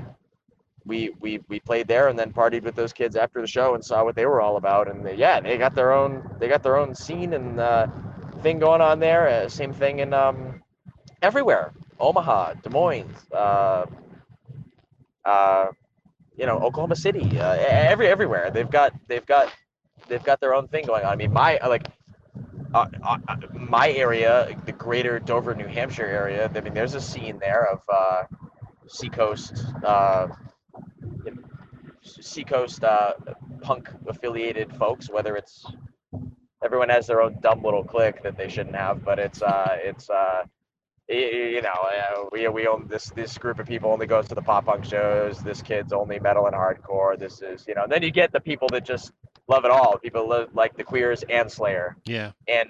[0.86, 3.84] we we we played there and then partied with those kids after the show and
[3.84, 6.64] saw what they were all about and they, yeah, they got their own they got
[6.64, 7.88] their own scene and uh
[8.42, 9.28] thing going on there.
[9.28, 10.64] Uh, same thing in um
[11.22, 11.74] everywhere.
[12.00, 13.86] Omaha, Des Moines, uh
[15.26, 15.68] uh
[16.38, 18.50] you know, Oklahoma City, uh, every everywhere.
[18.50, 19.54] They've got they've got
[20.08, 21.12] they've got their own thing going on.
[21.12, 21.86] I mean, my like
[22.74, 26.50] uh, uh, my area, the greater Dover, New Hampshire area.
[26.54, 28.24] I mean, there's a scene there of uh,
[28.88, 30.28] Seacoast, uh,
[32.04, 33.14] Seacoast uh,
[33.62, 35.10] punk affiliated folks.
[35.10, 35.66] Whether it's
[36.64, 40.10] everyone has their own dumb little clique that they shouldn't have, but it's uh, it's
[40.10, 40.44] uh,
[41.12, 44.42] you know, uh, we we own this this group of people only goes to the
[44.42, 45.40] pop punk shows.
[45.40, 47.18] This kid's only metal and hardcore.
[47.18, 47.84] This is you know.
[47.84, 49.12] And then you get the people that just
[49.48, 49.98] love it all.
[49.98, 51.98] People love, like the queers and Slayer.
[52.06, 52.32] Yeah.
[52.48, 52.70] And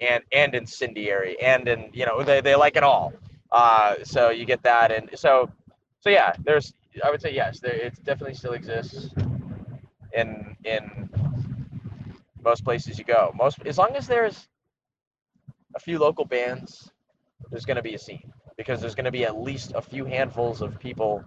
[0.00, 3.12] and and incendiary and and you know they, they like it all.
[3.50, 5.50] Uh, so you get that and so
[6.00, 6.32] so yeah.
[6.44, 6.72] There's
[7.04, 7.60] I would say yes.
[7.60, 9.10] There it definitely still exists
[10.14, 11.10] in in
[12.44, 13.32] most places you go.
[13.34, 14.48] Most as long as there's
[15.74, 16.90] a few local bands
[17.50, 20.04] there's going to be a scene because there's going to be at least a few
[20.04, 21.22] handfuls of people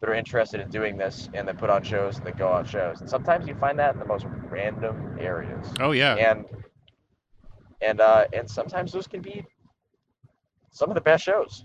[0.00, 2.64] that are interested in doing this and that put on shows and that go on
[2.64, 3.00] shows.
[3.00, 5.66] And sometimes you find that in the most random areas.
[5.80, 6.14] Oh yeah.
[6.14, 6.44] And
[7.80, 9.44] and uh, and sometimes those can be
[10.70, 11.64] some of the best shows.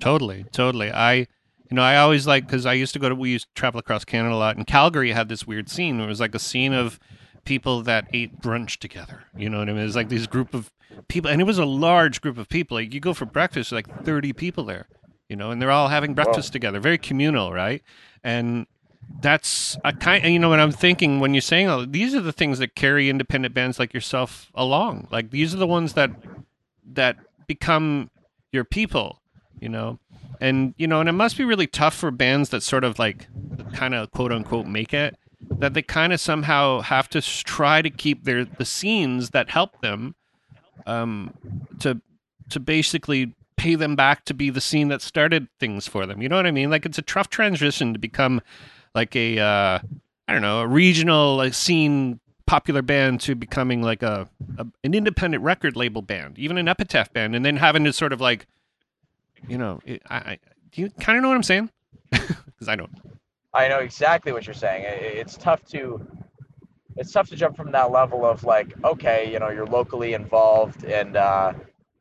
[0.00, 0.92] Totally, totally.
[0.92, 1.26] I
[1.70, 3.80] you know, I always like because I used to go to we used to travel
[3.80, 6.00] across Canada a lot, and Calgary had this weird scene.
[6.00, 7.00] It was like a scene of
[7.44, 9.24] people that ate brunch together.
[9.36, 9.82] You know what I mean?
[9.82, 10.72] It was like this group of
[11.08, 12.76] people, and it was a large group of people.
[12.76, 14.86] Like you go for breakfast, like thirty people there,
[15.28, 17.82] you know, and they're all having breakfast together, very communal, right?
[18.22, 18.66] And
[19.20, 20.24] that's a kind.
[20.24, 23.08] You know what I'm thinking when you're saying all these are the things that carry
[23.08, 25.08] independent bands like yourself along.
[25.10, 26.10] Like these are the ones that
[26.92, 28.10] that become
[28.52, 29.20] your people,
[29.60, 29.98] you know.
[30.40, 33.28] And you know, and it must be really tough for bands that sort of like
[33.72, 35.16] kind of quote unquote make it
[35.58, 39.80] that they kind of somehow have to try to keep their the scenes that help
[39.80, 40.14] them
[40.86, 41.34] um,
[41.80, 42.00] to
[42.50, 46.20] to basically pay them back to be the scene that started things for them.
[46.20, 46.70] You know what I mean?
[46.70, 48.40] Like it's a tough transition to become
[48.94, 49.78] like a uh,
[50.28, 54.94] I don't know a regional like scene popular band to becoming like a, a an
[54.94, 58.46] independent record label band, even an epitaph band, and then having to sort of like
[59.48, 60.38] you know it, I, I
[60.72, 61.70] do you kind of know what I'm saying?
[62.54, 62.92] Because I don't.
[63.52, 64.84] I know exactly what you're saying.
[64.86, 66.06] It's tough to
[66.96, 70.84] it's tough to jump from that level of like, okay, you know, you're locally involved
[70.84, 71.52] and uh,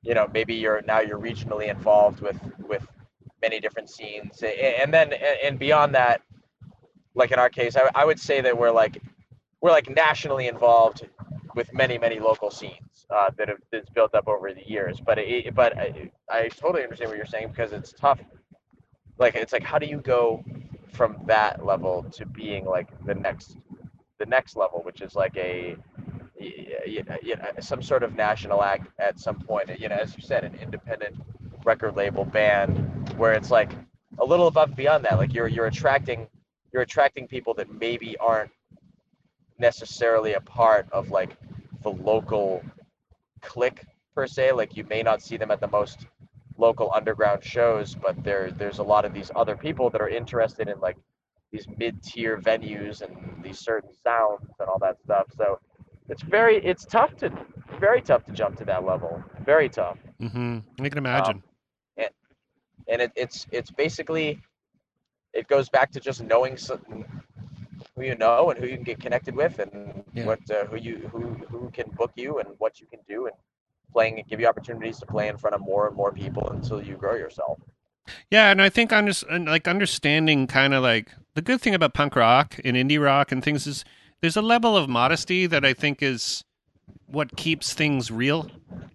[0.04, 2.86] you know, maybe you're now you're regionally involved with with
[3.42, 4.42] many different scenes.
[4.44, 5.14] And then
[5.44, 6.22] and beyond that,
[7.16, 9.02] like in our case, I, I would say that we're like
[9.62, 11.08] we're like nationally involved
[11.56, 15.00] with many many local scenes uh, that have that's built up over the years.
[15.00, 18.20] But it, but I, I totally understand what you're saying because it's tough
[19.18, 20.44] like it's like how do you go
[20.92, 23.58] from that level to being like the next
[24.20, 25.76] the next level, which is like a
[26.86, 29.70] you know, some sort of national act at some point.
[29.80, 31.16] You know, as you said, an independent
[31.66, 33.72] record label band where it's like
[34.20, 35.18] a little above beyond that.
[35.18, 36.28] Like you're you're attracting
[36.72, 38.52] you're attracting people that maybe aren't
[39.60, 41.38] necessarily a part of like
[41.84, 42.64] the local
[43.42, 43.84] clique
[44.16, 44.52] per se.
[44.52, 46.08] Like you may not see them at the most
[46.58, 50.68] local underground shows, but there there's a lot of these other people that are interested
[50.68, 50.98] in like
[51.52, 55.28] these mid-tier venues and these certain sounds and all that stuff.
[55.38, 55.60] So
[56.10, 57.32] it's very it's tough to
[57.80, 59.24] very tough to jump to that level.
[59.46, 59.98] Very tough.
[60.22, 60.60] Mm-hmm.
[60.80, 61.36] I can imagine.
[61.36, 61.44] Um,
[61.98, 62.10] and
[62.88, 64.42] and it, it's it's basically
[65.34, 66.58] it goes back to just knowing
[67.96, 70.26] who you know and who you can get connected with and yeah.
[70.26, 73.36] what uh, who you who who can book you and what you can do and
[73.92, 76.82] playing and give you opportunities to play in front of more and more people until
[76.82, 77.60] you grow yourself.
[78.30, 82.16] Yeah, and I think under, like understanding kind of like the good thing about punk
[82.16, 83.86] rock and indie rock and things is
[84.24, 86.46] there's a level of modesty that I think is
[87.08, 88.50] what keeps things real,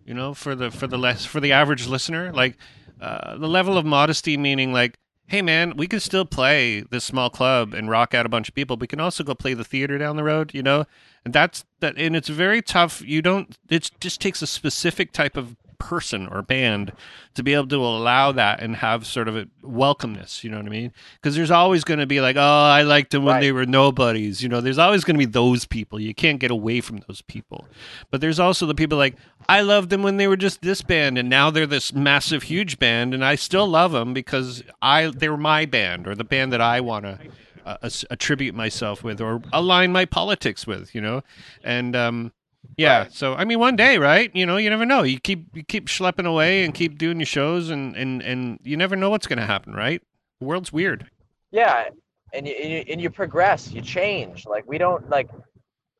[0.06, 2.32] you know, for the for the less for the average listener.
[2.32, 2.56] Like
[2.98, 7.28] uh, the level of modesty meaning like hey man, we can still play this small
[7.28, 8.78] club and rock out a bunch of people.
[8.78, 10.86] We can also go play the theater down the road, you know?
[11.26, 13.02] And that's that and it's very tough.
[13.02, 16.92] You don't it just takes a specific type of person or band
[17.34, 20.66] to be able to allow that and have sort of a welcomeness you know what
[20.66, 20.92] i mean?
[21.14, 23.40] Because there's always going to be like oh i liked them when right.
[23.40, 24.60] they were nobodies you know?
[24.60, 26.00] There's always going to be those people.
[26.00, 27.66] You can't get away from those people.
[28.10, 29.16] But there's also the people like
[29.48, 32.78] i loved them when they were just this band and now they're this massive huge
[32.78, 36.52] band and i still love them because i they were my band or the band
[36.52, 37.18] that i want to
[37.64, 41.22] uh, attribute myself with or align my politics with you know?
[41.62, 42.32] And um
[42.78, 42.98] yeah.
[43.00, 43.12] Right.
[43.12, 44.34] So I mean, one day, right?
[44.34, 45.02] You know, you never know.
[45.02, 48.76] You keep you keep schlepping away and keep doing your shows, and and and you
[48.76, 50.00] never know what's going to happen, right?
[50.40, 51.10] The world's weird.
[51.50, 51.88] Yeah,
[52.32, 54.46] and you, and you and you progress, you change.
[54.46, 55.28] Like we don't like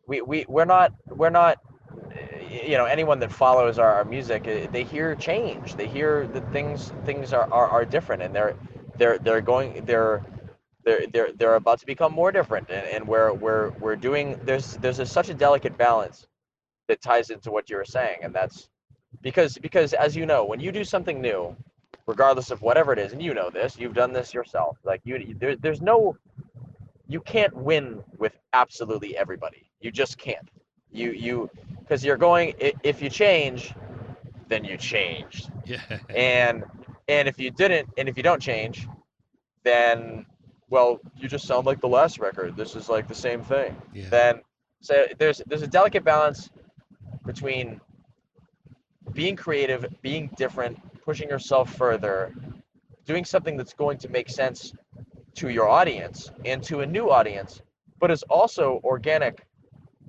[0.07, 1.59] we we we're not we're not
[2.51, 6.51] you know anyone that follows our, our music eh, they hear change they hear that
[6.53, 8.55] things things are, are, are different and they're
[8.97, 10.25] they're they're going they're
[10.85, 14.75] they're they're they're about to become more different and, and we're we're we're doing there's
[14.79, 16.27] there's a, such a delicate balance
[16.89, 18.69] that ties into what you were saying, and that's
[19.23, 21.57] because because as you know, when you do something new,
[22.07, 24.79] regardless of whatever it is, and you know this, you've done this yourself.
[24.85, 26.17] Like you, there, there's no,
[27.07, 29.71] you can't win with absolutely everybody.
[29.81, 30.49] You just can't.
[30.91, 32.55] You you because you're going.
[32.59, 33.75] If you change,
[34.49, 35.51] then you changed.
[35.65, 35.81] Yeah.
[36.15, 36.65] And
[37.09, 38.87] and if you didn't, and if you don't change,
[39.63, 40.27] then
[40.71, 42.57] well, you just sound like the last record.
[42.57, 43.77] This is like the same thing.
[43.95, 44.09] Yeah.
[44.09, 44.41] Then
[44.81, 46.51] so there's there's a delicate balance
[47.29, 47.79] between
[49.13, 52.33] being creative, being different, pushing yourself further,
[53.05, 54.73] doing something that's going to make sense
[55.35, 57.61] to your audience and to a new audience,
[58.01, 59.47] but is also organic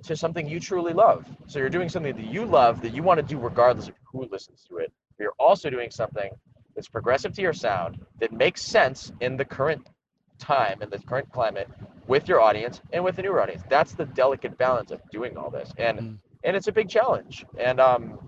[0.02, 1.26] to something you truly love.
[1.46, 4.26] So you're doing something that you love that you want to do regardless of who
[4.32, 4.90] listens to it.
[5.18, 6.30] But you're also doing something
[6.74, 9.86] that's progressive to your sound that makes sense in the current
[10.38, 11.68] time and the current climate
[12.06, 13.62] with your audience and with the newer audience.
[13.68, 15.70] That's the delicate balance of doing all this.
[15.76, 17.44] And mm and it's a big challenge.
[17.58, 18.18] And um,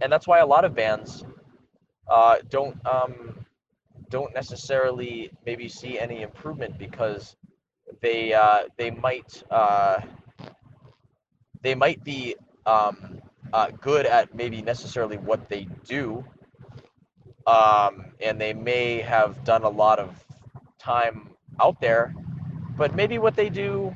[0.00, 1.24] and that's why a lot of bands
[2.10, 3.44] uh, don't um,
[4.10, 7.36] don't necessarily maybe see any improvement because
[8.00, 10.00] they uh, they might uh,
[11.62, 12.34] they might be
[12.66, 13.20] um,
[13.52, 16.24] uh, good at maybe necessarily what they do,
[17.46, 20.24] um, and they may have done a lot of
[20.78, 22.14] time out there,
[22.76, 23.94] but maybe what they do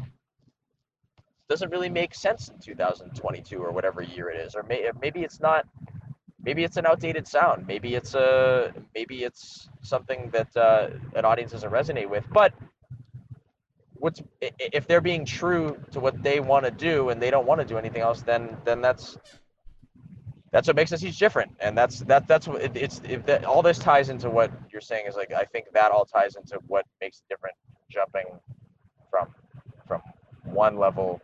[1.49, 5.41] doesn't really make sense in 2022 or whatever year it is, or may, maybe it's
[5.41, 5.67] not.
[6.43, 7.67] Maybe it's an outdated sound.
[7.67, 12.25] Maybe it's a maybe it's something that uh, an audience doesn't resonate with.
[12.33, 12.55] But
[13.95, 17.61] what's if they're being true to what they want to do and they don't want
[17.61, 19.19] to do anything else, then then that's
[20.53, 23.45] that's what makes us each different and that's that that's what it, it's if that,
[23.45, 26.59] all this ties into what you're saying is like i think that all ties into
[26.67, 27.55] what makes it different
[27.91, 28.25] jumping
[29.11, 29.29] from
[29.87, 30.01] from
[30.45, 31.21] one level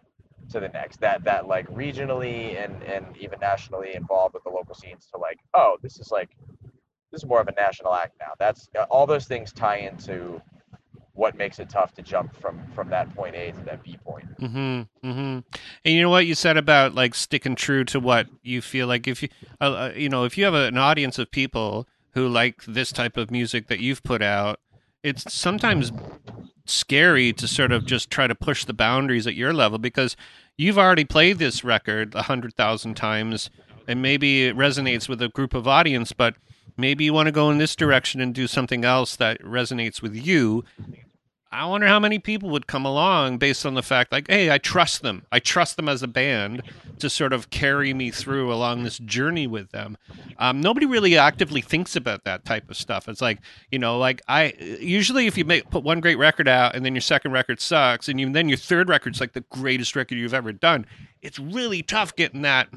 [0.50, 4.74] to the next that that like regionally and and even nationally involved with the local
[4.74, 6.30] scenes to like oh this is like
[7.10, 10.40] this is more of a national act now that's all those things tie into
[11.14, 14.26] what makes it tough to jump from from that point A to that B point.
[14.40, 15.08] Mm-hmm.
[15.08, 15.38] Mm-hmm.
[15.84, 19.06] And you know what you said about like sticking true to what you feel like
[19.06, 19.28] if you
[19.60, 23.16] uh, uh you know if you have an audience of people who like this type
[23.16, 24.60] of music that you've put out,
[25.02, 25.92] it's sometimes
[26.72, 30.16] scary to sort of just try to push the boundaries at your level because
[30.56, 33.50] you've already played this record a hundred thousand times
[33.86, 36.34] and maybe it resonates with a group of audience, but
[36.76, 40.14] maybe you want to go in this direction and do something else that resonates with
[40.14, 40.64] you.
[41.52, 44.56] I wonder how many people would come along based on the fact, like, hey, I
[44.56, 45.26] trust them.
[45.30, 46.62] I trust them as a band
[46.98, 49.98] to sort of carry me through along this journey with them.
[50.38, 53.06] Um, nobody really actively thinks about that type of stuff.
[53.06, 53.38] It's like,
[53.70, 56.94] you know, like I usually if you make put one great record out and then
[56.94, 60.32] your second record sucks and you, then your third record's like the greatest record you've
[60.32, 60.86] ever done,
[61.20, 62.68] it's really tough getting that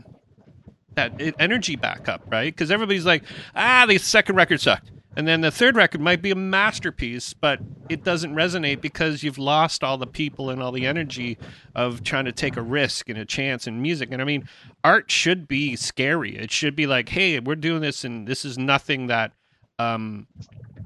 [0.95, 2.53] that energy back up, right?
[2.53, 3.23] Because everybody's like,
[3.55, 4.91] ah, the second record sucked.
[5.15, 7.59] And then the third record might be a masterpiece, but
[7.89, 11.37] it doesn't resonate because you've lost all the people and all the energy
[11.73, 14.09] of trying to take a risk and a chance in music.
[14.11, 14.47] And I mean,
[14.83, 16.37] art should be scary.
[16.37, 19.31] It should be like, hey, we're doing this, and this is nothing that
[19.79, 20.27] um,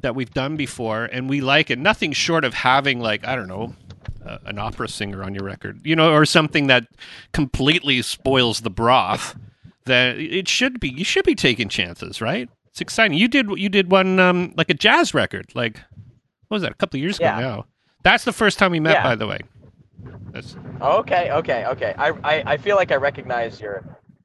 [0.02, 1.80] that we've done before, and we like it.
[1.80, 3.76] Nothing short of having like I don't know.
[4.46, 6.88] An opera singer on your record, you know, or something that
[7.34, 9.36] completely spoils the broth.
[9.86, 12.48] That it should be, you should be taking chances, right?
[12.80, 13.18] It's exciting.
[13.18, 15.76] You did you did one um, like a jazz record, like
[16.48, 16.72] what was that?
[16.72, 17.38] A couple of years Yeah.
[17.38, 17.66] ago now.
[18.04, 19.04] That's the first time we met, Yeah.
[19.04, 19.40] by the way.
[20.32, 21.94] That's, Okay, okay, okay.
[21.98, 23.84] I, I, I feel like I recognize your,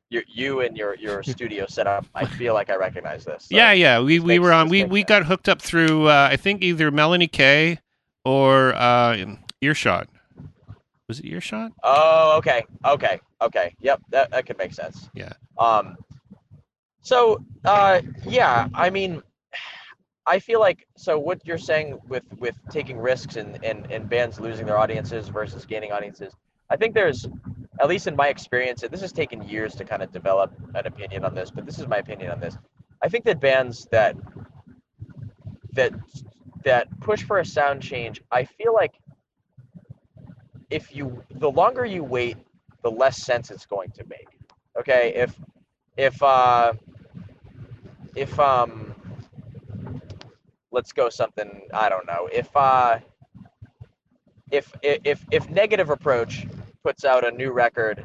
[0.08, 2.06] your you and your, your studio setup.
[2.14, 3.46] I feel like I recognize this.
[3.48, 3.98] so- yeah, yeah.
[4.00, 4.68] We we were on.
[4.68, 7.80] We we got hooked up through uh, I think either Melanie Kay
[8.24, 9.16] or uh,
[9.62, 10.08] Earshot.
[11.08, 11.72] Was it Earshot?
[11.82, 13.74] Oh, okay, okay, okay.
[13.80, 15.10] Yep, that, that could make sense.
[15.12, 15.32] Yeah.
[15.58, 15.96] Um.
[17.04, 19.22] So, uh, yeah, I mean,
[20.26, 24.40] I feel like so what you're saying with with taking risks and and and bands
[24.40, 26.32] losing their audiences versus gaining audiences.
[26.70, 27.26] I think there's,
[27.78, 30.86] at least in my experience, and this has taken years to kind of develop an
[30.86, 32.56] opinion on this, but this is my opinion on this.
[33.02, 34.16] I think that bands that
[35.74, 35.92] that
[36.64, 38.94] that push for a sound change, I feel like
[40.70, 42.38] if you the longer you wait,
[42.82, 44.28] the less sense it's going to make.
[44.80, 45.38] Okay, if
[45.98, 46.72] if uh
[48.14, 48.94] if um
[50.70, 52.28] let's go something I don't know.
[52.32, 52.98] If uh
[54.50, 56.46] if if if negative approach
[56.82, 58.04] puts out a new record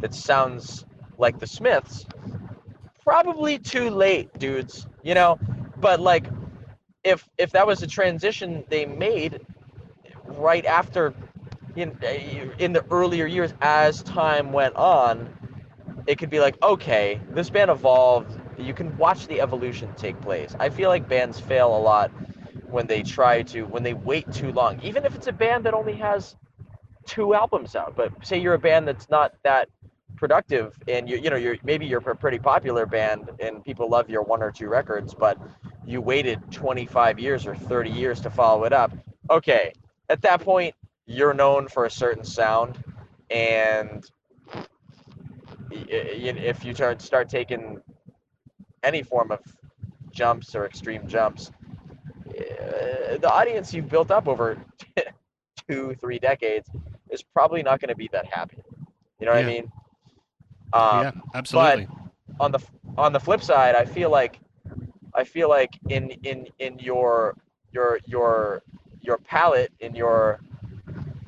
[0.00, 0.84] that sounds
[1.18, 2.06] like the Smiths,
[3.02, 4.86] probably too late, dudes.
[5.02, 5.38] You know,
[5.78, 6.26] but like
[7.04, 9.40] if if that was a transition they made
[10.24, 11.14] right after
[11.76, 11.96] in
[12.58, 15.28] in the earlier years as time went on
[16.06, 20.54] it could be like okay this band evolved you can watch the evolution take place.
[20.58, 22.10] I feel like bands fail a lot
[22.68, 24.80] when they try to when they wait too long.
[24.82, 26.36] Even if it's a band that only has
[27.08, 29.68] two albums out but say you're a band that's not that
[30.16, 34.10] productive and you you know you're maybe you're a pretty popular band and people love
[34.10, 35.38] your one or two records but
[35.86, 38.92] you waited 25 years or 30 years to follow it up.
[39.30, 39.72] Okay
[40.10, 40.74] at that point
[41.06, 42.76] you're known for a certain sound
[43.30, 44.10] and
[45.70, 47.80] if you start taking
[48.88, 49.40] any form of
[50.20, 51.52] jumps or extreme jumps
[52.28, 54.46] uh, the audience you've built up over
[55.68, 56.68] two three decades
[57.10, 58.58] is probably not going to be that happy
[59.20, 59.50] you know what Yeah.
[59.50, 59.66] i mean
[60.72, 61.86] um, yeah, absolutely.
[61.86, 62.60] But on the
[62.96, 64.38] on the flip side, I feel like
[65.14, 67.36] I feel like in in in your
[67.72, 68.62] your your
[69.00, 70.40] your palette in your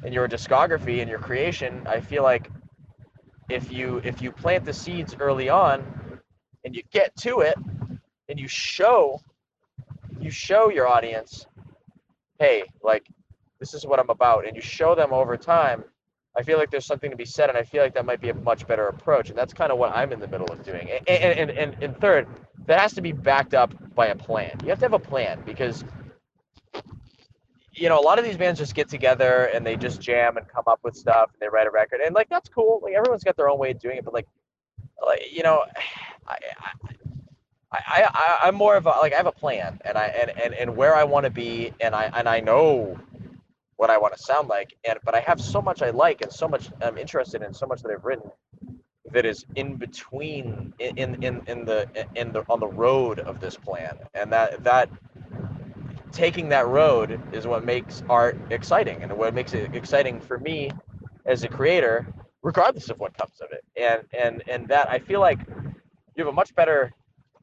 [0.04, 2.50] in your discography and your creation, I feel like
[3.48, 5.84] if you if you plant the seeds early on
[6.64, 7.54] and you get to it
[8.28, 9.20] and you show
[10.20, 11.46] you show your audience,
[12.38, 13.06] hey, like
[13.58, 15.84] this is what I'm about, and you show them over time,
[16.36, 18.28] I feel like there's something to be said, and I feel like that might be
[18.28, 20.88] a much better approach, and that's kind of what I'm in the middle of doing.
[20.90, 22.28] And and, and, and, third,
[22.66, 24.56] that has to be backed up by a plan.
[24.62, 25.84] You have to have a plan because
[27.72, 30.46] you know a lot of these bands just get together and they just jam and
[30.48, 32.80] come up with stuff and they write a record, and like that's cool.
[32.82, 34.26] Like everyone's got their own way of doing it, but like
[35.04, 35.64] like you know,
[36.31, 36.72] I.
[37.72, 40.55] I I, I'm more of a like I have a plan and I and, and,
[40.55, 42.99] and where I want to be and I and I know
[43.76, 46.33] what I want to sound like and but I have so much I like and
[46.33, 48.31] so much I'm interested in so much that I've written
[49.12, 53.57] that is in between in, in, in the in the on the road of this
[53.57, 54.91] plan and that that
[56.12, 60.70] taking that road is what makes art exciting and what makes it exciting for me
[61.26, 62.07] as a creator
[62.43, 65.39] regardless of what comes of it and and and that I feel like
[66.21, 66.93] you have a much better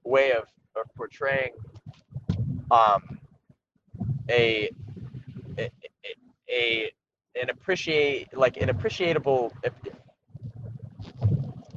[0.03, 0.43] way of,
[0.75, 1.51] of portraying
[2.69, 3.19] um
[4.29, 4.69] a
[5.57, 5.69] a,
[6.49, 6.91] a
[7.41, 9.51] an appreciate like an appreciable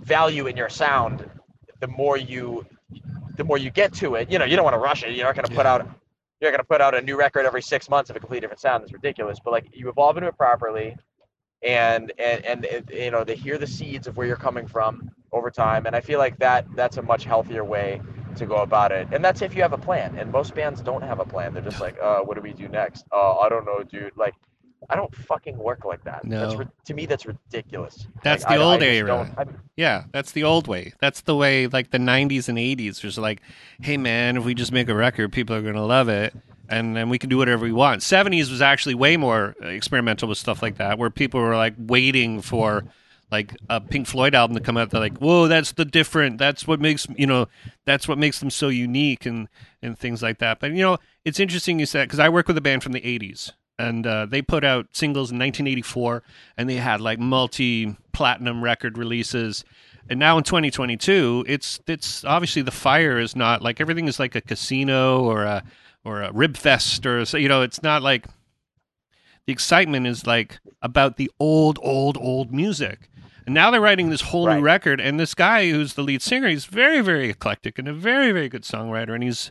[0.00, 1.28] value in your sound
[1.80, 2.66] the more you
[3.36, 5.24] the more you get to it you know you don't want to rush it you're
[5.26, 5.72] not going to put Yeah.
[5.74, 5.88] out
[6.40, 8.60] you're going to put out a new record every six months of a completely different
[8.60, 10.96] sound that's ridiculous but like you evolve into it properly
[11.62, 15.50] and and and you know they hear the seeds of where you're coming from over
[15.50, 18.00] time and i feel like that that's a much healthier way
[18.36, 19.08] to go about it.
[19.10, 20.16] And that's if you have a plan.
[20.16, 21.52] And most bands don't have a plan.
[21.52, 23.04] They're just like, uh, what do we do next?
[23.12, 24.16] Uh, I don't know, dude.
[24.16, 24.34] Like,
[24.88, 26.24] I don't fucking work like that.
[26.24, 26.56] No.
[26.56, 28.06] That's to me, that's ridiculous.
[28.22, 29.56] That's Like, the I- old I era.
[29.76, 30.92] Yeah, that's the old way.
[31.00, 33.42] That's the way, like the '90s and '80s was like,
[33.80, 36.32] "Hey, man, if we just make a record, people are gonna love it,
[36.68, 40.38] and then we can do whatever we want." '70s was actually way more experimental with
[40.38, 42.84] stuff like that, where people were like waiting for
[43.30, 44.90] like a Pink Floyd album to come out.
[44.90, 46.38] They're like, "Whoa, that's the different.
[46.38, 47.46] That's what makes you know,
[47.84, 49.48] that's what makes them so unique," and
[49.82, 50.60] and things like that.
[50.60, 53.00] But you know, it's interesting you said because I work with a band from the
[53.00, 53.52] '80s.
[53.78, 56.22] And uh, they put out singles in 1984,
[56.58, 59.64] and they had like multi-platinum record releases
[60.08, 64.34] and now in 2022 it's it's obviously the fire is not like everything is like
[64.34, 65.62] a casino or a
[66.04, 68.26] or a rib fest or so you know it's not like
[69.46, 73.09] the excitement is like about the old old old music
[73.50, 75.00] and now they're writing this whole new record.
[75.00, 78.48] And this guy who's the lead singer he's very very eclectic and a very very
[78.48, 79.12] good songwriter.
[79.12, 79.50] And he's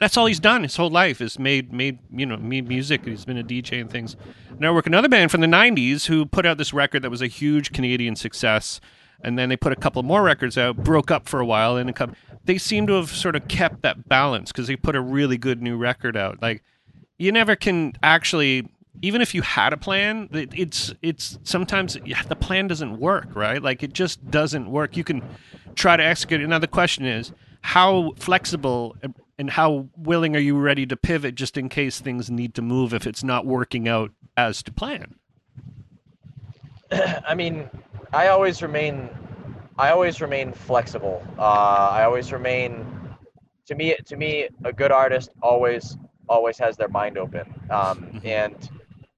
[0.00, 3.06] that's all he's done his whole life is made made you know made music.
[3.06, 4.16] He's been a dj and things.
[4.58, 7.22] Now I work another band from the 90s who put out this record that was
[7.22, 8.82] a huge canadian success.
[9.22, 11.88] And then they put a couple more records out broke up for a while and
[11.88, 12.14] a couple,
[12.44, 15.62] they seem to have sort of kept that balance because they put a really good
[15.62, 16.42] new record out.
[16.42, 16.62] Like
[17.16, 18.68] you never can actually
[19.00, 21.96] even if you had a plan it's it's sometimes
[22.28, 23.62] the plan doesn't work right?
[23.62, 24.96] Like it just doesn't work.
[24.96, 25.22] You can
[25.74, 26.46] try to execute it.
[26.48, 27.32] Now the question is
[27.62, 29.14] how flexible and-
[29.48, 33.08] how willing are you ready to pivot just in case things need to move if
[33.08, 35.16] it's not working out as to plan?
[37.26, 37.68] I mean,
[38.12, 39.08] I always remain,
[39.78, 41.26] I always remain flexible.
[41.38, 42.86] Uh, I always remain,
[43.66, 45.96] to me, to me, a good artist always,
[46.28, 48.24] always has their mind open, um, Mhm.
[48.24, 48.70] and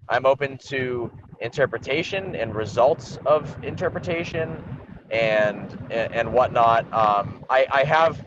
[0.09, 4.63] I'm open to interpretation and results of interpretation,
[5.11, 6.93] and and, whatnot.
[6.93, 8.25] Um, I, I have,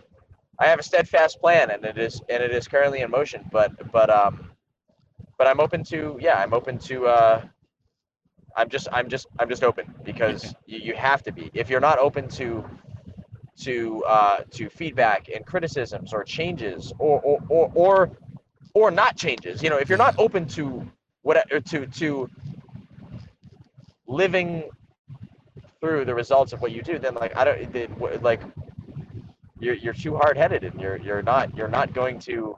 [0.60, 3.46] I have a steadfast plan, and it is, and it is currently in motion.
[3.52, 4.52] But, but, um,
[5.38, 7.08] but I'm open to, yeah, I'm open to.
[7.08, 7.42] Uh,
[8.56, 11.52] I'm just I'm just I'm just open because you, you have to be.
[11.54, 12.66] If you're not open to
[13.62, 18.12] to uh, to feedback and criticisms or changes or or, or or
[18.74, 20.90] or not changes, you know, if you're not open to
[21.28, 22.30] what uh, to to
[24.08, 24.70] living
[25.82, 28.42] through the results of what you do, then like I don't like
[29.60, 32.58] you're you're too hard headed and you're you're not you're not going to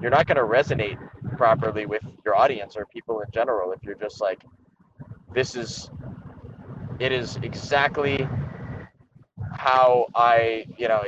[0.00, 0.98] you're not going to resonate
[1.36, 4.42] properly with your audience or people in general if you're just like
[5.32, 5.90] this is
[6.98, 8.28] it is exactly
[9.52, 11.04] how I, you know,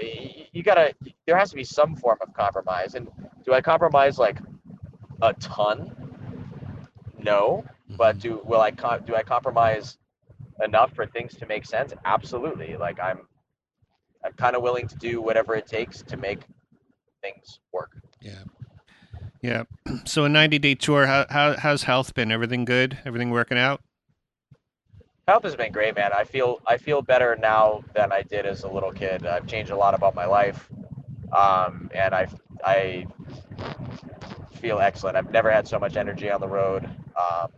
[0.52, 0.94] you gotta,
[1.26, 2.94] there has to be some form of compromise.
[2.94, 3.08] And
[3.44, 4.38] do I compromise like
[5.22, 5.99] a ton?
[7.22, 7.64] No,
[7.96, 9.98] but do will I co- do I compromise
[10.64, 11.92] enough for things to make sense?
[12.04, 12.76] Absolutely.
[12.76, 13.20] Like I'm,
[14.24, 16.40] I'm kind of willing to do whatever it takes to make
[17.22, 17.92] things work.
[18.22, 18.44] yeah
[19.42, 19.64] yeah
[20.04, 23.80] so a 90 day tour how, how how's health been everything good everything working out
[25.28, 26.12] Health has been great, man.
[26.12, 29.24] I feel I feel better now than I did as a little kid.
[29.26, 30.68] I've changed a lot about my life,
[31.32, 32.26] um, and I
[32.64, 33.06] I
[34.56, 35.16] feel excellent.
[35.16, 36.90] I've never had so much energy on the road,
[37.20, 37.50] um,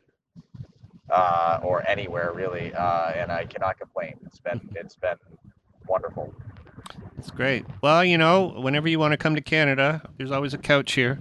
[1.10, 4.14] uh, or anywhere really, uh, and I cannot complain.
[4.26, 5.16] It's been it's been
[5.86, 6.34] wonderful.
[7.18, 7.64] It's great.
[7.82, 11.20] Well, you know, whenever you want to come to Canada, there's always a couch here,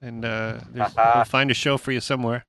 [0.00, 2.44] and uh, there's, we'll find a show for you somewhere.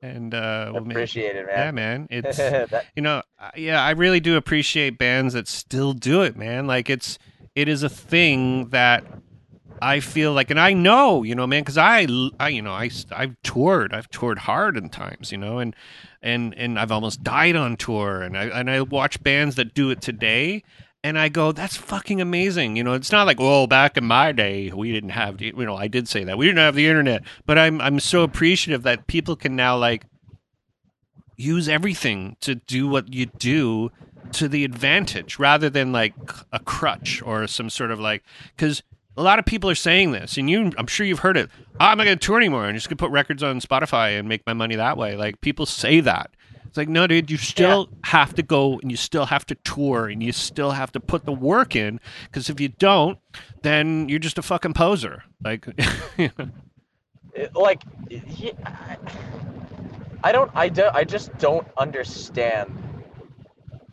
[0.00, 1.58] And uh, we'll Appreciate it, man.
[1.58, 2.06] yeah, man.
[2.10, 3.22] It's That- you know,
[3.56, 6.66] yeah, I really do appreciate bands that still do it, man.
[6.68, 7.18] Like it's
[7.56, 9.04] it is a thing that
[9.80, 12.06] I feel like, and I know, you know, man, because I,
[12.38, 15.74] I, you know, I, I've toured, I've toured hard in times, you know, and
[16.22, 19.90] and and I've almost died on tour, and I and I watch bands that do
[19.90, 20.64] it today,
[21.04, 22.76] and I go, that's fucking amazing.
[22.76, 25.76] You know, it's not like, well, back in my day, we didn't have, you know,
[25.76, 29.06] I did say that we didn't have the internet, but I'm I'm so appreciative that
[29.06, 30.04] people can now like
[31.36, 33.90] use everything to do what you do
[34.32, 36.14] to the advantage rather than like
[36.52, 38.22] a crutch or some sort of like
[38.56, 38.82] because
[39.18, 41.50] a lot of people are saying this and you i'm sure you've heard it.
[41.80, 42.64] Oh, i'm not going to tour anymore.
[42.64, 45.16] I'm just going to put records on spotify and make my money that way.
[45.16, 46.30] Like people say that.
[46.66, 50.06] It's like no dude you still have to go and you still have to tour
[50.08, 53.18] and you still have to put the work in because if you don't
[53.62, 55.22] then you're just a fucking poser.
[55.42, 55.66] Like
[57.54, 58.96] like he, I-
[60.24, 62.76] I don't I don't, I just don't understand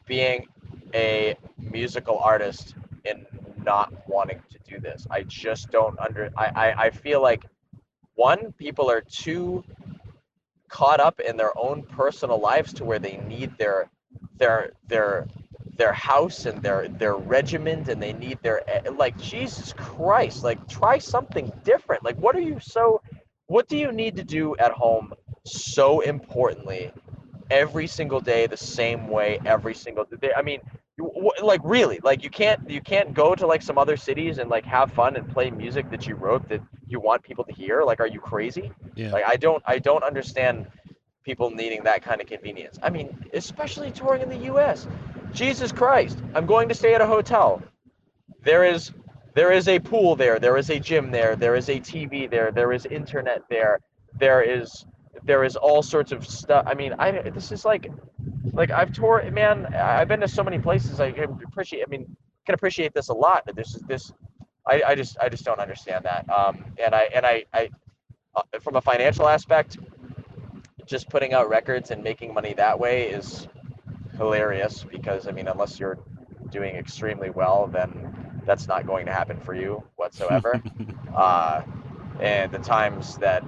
[0.08, 0.48] being
[0.96, 2.74] a musical artist
[3.06, 3.26] and
[3.64, 5.08] not wanting to do this.
[5.10, 7.46] I just don't under I, I, I feel like
[8.16, 9.64] one, people are too
[10.70, 13.90] caught up in their own personal lives to where they need their
[14.38, 15.28] their their
[15.78, 20.68] their house and their their regiment and they need their eh, like Jesus Christ like
[20.68, 23.02] try something different like what are you so
[23.48, 25.14] what do you need to do at home
[25.46, 26.92] so importantly
[27.52, 30.62] every single day the same way every single day I mean
[31.42, 34.64] like really like you can't you can't go to like some other cities and like
[34.64, 38.00] have fun and play music that you wrote that you want people to hear like
[38.00, 38.72] are you crazy?
[38.96, 39.12] Yeah.
[39.12, 40.68] like i don't i don't understand
[41.24, 42.80] people needing that kind of convenience.
[42.82, 44.88] I mean especially touring in the us
[45.34, 47.62] jesus christ i'm going to stay at a hotel.
[48.44, 48.92] There is
[49.34, 52.54] there is a pool there there is a gym there there is a tv there
[52.54, 53.80] there is internet there
[54.18, 54.86] there is
[55.24, 56.64] there is all sorts of stuff.
[56.68, 57.92] I mean i this is like
[58.54, 59.66] like I've toured, man.
[59.74, 61.00] I've been to so many places.
[61.00, 61.84] I can appreciate.
[61.86, 62.16] I mean,
[62.46, 63.44] can appreciate this a lot.
[63.46, 64.12] But this is this.
[64.68, 66.30] I, I just I just don't understand that.
[66.30, 67.70] Um, and I and I I
[68.36, 69.78] uh, from a financial aspect,
[70.86, 73.48] just putting out records and making money that way is
[74.18, 76.00] hilarious because I mean, unless you're
[76.50, 80.62] doing extremely well, then that's not going to happen for you whatsoever.
[81.16, 81.62] uh,
[82.20, 83.44] and the times that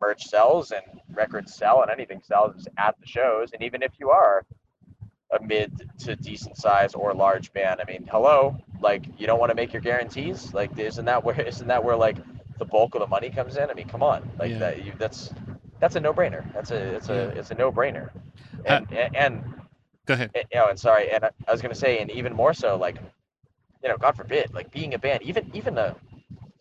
[0.00, 3.52] merch sells and records sell and anything sells at the shows.
[3.52, 4.44] And even if you are
[5.38, 9.50] a mid to decent size or large band, I mean, hello, like you don't want
[9.50, 10.52] to make your guarantees.
[10.54, 12.16] Like, isn't that where isn't that where like
[12.58, 13.70] the bulk of the money comes in?
[13.70, 14.58] I mean, come on, like Yeah.
[14.58, 14.84] that.
[14.84, 15.32] You, that's
[15.80, 16.50] that's a no brainer.
[16.54, 18.10] That's a it's a it's a no brainer.
[18.68, 19.44] Uh, And, and and
[20.06, 20.30] Go ahead.
[20.34, 22.96] you know, and sorry, and I I was gonna say, and even more so, like,
[23.82, 25.96] you know, God forbid, like being a band, even even a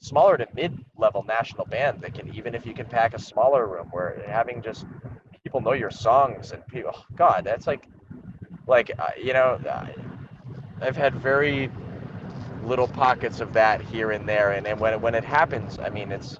[0.05, 3.87] smaller to mid-level national band that can, even if you can pack a smaller room,
[3.91, 4.85] where having just
[5.43, 7.87] people know your songs and people, oh, God, that's like,
[8.67, 9.59] like uh, you know,
[10.81, 11.71] I've had very
[12.63, 15.89] little pockets of that here and there, and, and when it, when it happens, I
[15.89, 16.39] mean, it's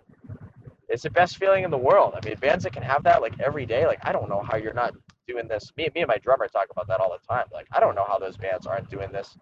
[0.89, 2.13] it's the best feeling in the world.
[2.15, 4.57] I mean, bands that can have that like every day, like I don't know how
[4.57, 4.93] you're not
[5.27, 5.71] doing this.
[5.77, 7.45] Me, me and my drummer talk about that all the time.
[7.51, 9.37] Like I don't know how those bands aren't doing this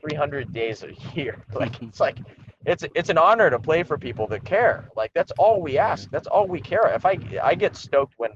[0.00, 1.44] 300 days a year.
[1.54, 2.18] Like it's like
[2.66, 4.88] it's it's an honor to play for people that care.
[4.96, 6.10] Like that's all we ask.
[6.10, 6.86] That's all we care.
[6.94, 8.30] If I I get stoked when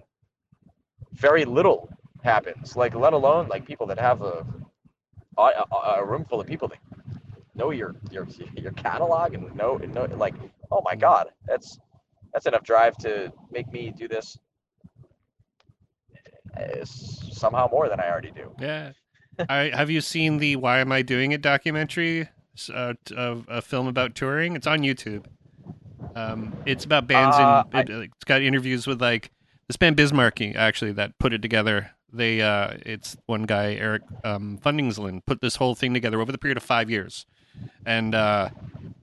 [1.12, 1.88] very little
[2.22, 2.76] happens.
[2.76, 4.46] Like let alone like people that have a
[5.36, 5.64] a,
[5.96, 6.78] a room full of people that
[7.54, 10.34] know your your your catalog and know know like
[10.72, 11.78] oh my god that's
[12.32, 14.38] that's enough drive to make me do this
[16.56, 18.54] uh, somehow more than I already do.
[18.58, 18.92] Yeah.
[19.48, 22.28] I, have you seen the "Why Am I Doing It" documentary?
[22.72, 24.54] Uh, a film about touring.
[24.56, 25.24] It's on YouTube.
[26.14, 29.30] Um, it's about bands Uh, and it, it's got interviews with like
[29.68, 31.90] this band Bismarcky actually that put it together.
[32.12, 36.38] They uh, it's one guy Eric um, Fundingsland put this whole thing together over the
[36.38, 37.26] period of five years,
[37.84, 38.50] and uh,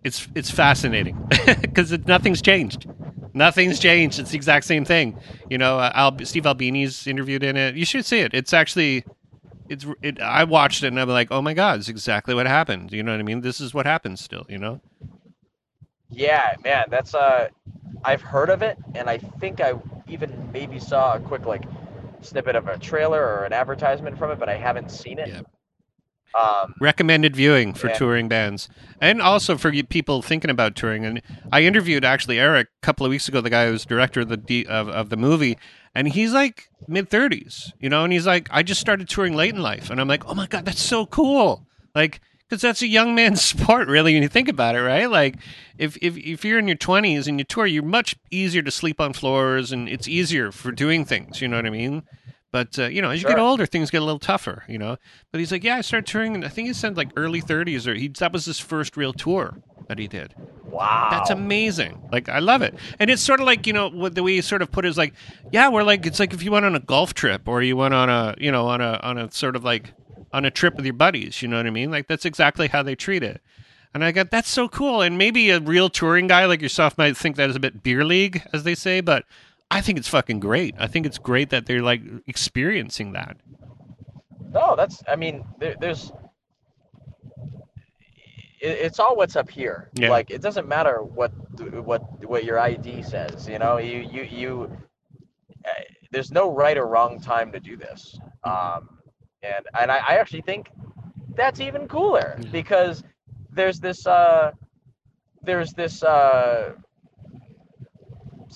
[0.04, 1.18] it's it's fascinating
[1.62, 2.88] because nothing's changed.
[3.34, 4.20] Nothing's changed.
[4.20, 5.18] It's the exact same thing.
[5.50, 7.76] You know, uh, Al- Steve Albini's interviewed in it.
[7.76, 8.34] You should see it.
[8.34, 9.06] It's actually,
[9.72, 9.86] it's.
[10.02, 12.92] It, I watched it and I'm like, oh my god, it's exactly what happened.
[12.92, 13.42] You know what I mean?
[13.42, 14.46] This is what happens still.
[14.50, 14.82] You know?
[16.10, 17.48] Yeah, man, that's uh,
[18.04, 19.74] I've heard of it, and I think I
[20.08, 21.64] even maybe saw a quick like
[22.22, 25.30] snippet of a trailer or an advertisement from it, but I haven't seen it.
[25.30, 25.42] Yeah.
[26.34, 27.94] Um, recommended viewing for Yeah.
[27.96, 28.70] touring bands
[29.02, 33.10] and also for people thinking about touring and i interviewed actually eric a couple of
[33.10, 35.58] weeks ago the guy who's director of the D, of, of the movie
[35.94, 39.54] and he's like mid 30s you know and he's like i just started touring late
[39.54, 39.90] in life.
[39.90, 41.66] And i'm like oh my god that's so cool.
[41.94, 45.10] Like because that's a young man's sport really when you think about it right?
[45.10, 45.38] Like
[45.78, 49.00] if, if if you're in your 20s and you tour you're much easier to sleep
[49.02, 52.04] on floors and it's easier for doing things you know what i mean
[52.52, 54.64] but uh, you know, as you get older, things get a little tougher.
[54.68, 54.98] You know,
[55.32, 56.36] but he's like, yeah, I started touring.
[56.36, 59.14] and I think he said like early 30s, or he that was his first real
[59.14, 60.34] tour that he did.
[60.66, 62.02] wow, That's amazing.
[62.12, 64.42] Like I love it, and it's sort of like you know what the way he
[64.42, 65.14] sort of put it is like,
[65.52, 67.94] yeah, we're like it's like if you went on a golf trip or you went
[67.94, 69.94] on a you know on a on a sort of like
[70.34, 71.42] on a trip with your buddies.
[71.42, 71.92] You know what I mean?
[71.92, 73.42] Like that's exactly how they treat it.
[73.94, 75.02] And I got that's so cool.
[75.02, 78.06] And maybe a real touring guy like yourself might think that is a bit beer
[78.06, 79.26] league, as they say, but
[79.72, 80.76] I think it's fucking great.
[80.78, 83.38] I think it's great that they're like experiencing that.
[84.54, 85.02] No, that's.
[85.08, 86.12] I mean, there, there's.
[88.60, 89.90] It, it's all what's up here.
[89.94, 90.10] Yeah.
[90.10, 91.32] Like it doesn't matter what
[91.86, 93.48] what what your ID says.
[93.48, 94.78] You know, you you you.
[95.64, 95.70] Uh,
[96.12, 98.20] there's no right or wrong time to do this.
[98.44, 99.00] Um,
[99.42, 100.70] and and I, I actually think
[101.36, 103.04] that's even cooler because
[103.54, 104.52] there's this uh,
[105.42, 106.74] there's this uh,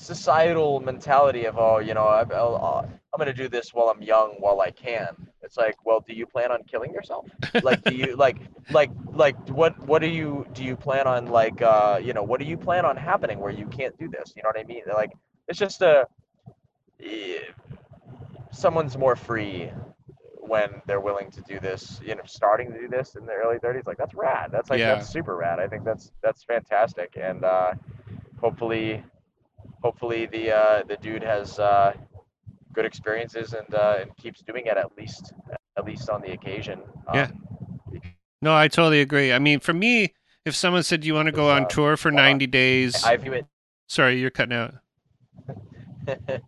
[0.05, 4.29] societal mentality of oh you know I, I'll, I'm gonna do this while I'm young
[4.39, 5.09] while I can.
[5.41, 7.25] It's like well do you plan on killing yourself?
[7.63, 8.37] like do you like
[8.69, 12.39] like like what what do you do you plan on like uh you know what
[12.39, 14.33] do you plan on happening where you can't do this?
[14.35, 14.83] You know what I mean?
[14.93, 15.11] Like
[15.47, 16.05] it's just a
[17.03, 17.39] eh,
[18.51, 19.71] someone's more free
[20.39, 23.57] when they're willing to do this, you know, starting to do this in their early
[23.57, 23.87] 30s.
[23.87, 24.51] Like that's rad.
[24.51, 24.95] That's like Yeah.
[24.95, 25.59] that's super rad.
[25.59, 27.73] I think that's that's fantastic, and uh,
[28.39, 29.03] hopefully,
[29.85, 31.93] hopefully the uh, the dude has uh,
[32.73, 35.33] good experiences and uh, and keeps doing it at least
[35.77, 36.79] at least on the occasion.
[37.07, 37.29] Um, Yeah.
[38.41, 39.31] No, I totally agree.
[39.33, 40.13] I mean, for me,
[40.45, 43.33] if someone said you want to go on Uh, tour for 90 days, I view
[43.33, 43.45] it.
[43.87, 44.73] sorry, you're cutting out.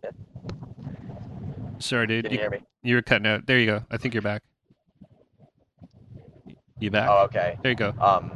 [1.80, 2.24] Sorry, dude.
[2.26, 2.58] you You, hear me?
[2.82, 3.46] you were cutting out.
[3.46, 3.84] There you go.
[3.90, 4.42] I think you're back.
[6.80, 7.08] You back?
[7.10, 7.58] Oh, okay.
[7.62, 7.94] There you go.
[8.00, 8.30] Um,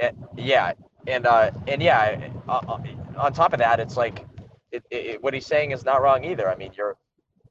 [0.00, 0.72] and, yeah,
[1.06, 2.78] and uh, and yeah, uh, uh,
[3.16, 4.26] on top of that, it's like
[4.70, 6.48] it, it, what he's saying is not wrong either.
[6.48, 6.96] I mean, you're,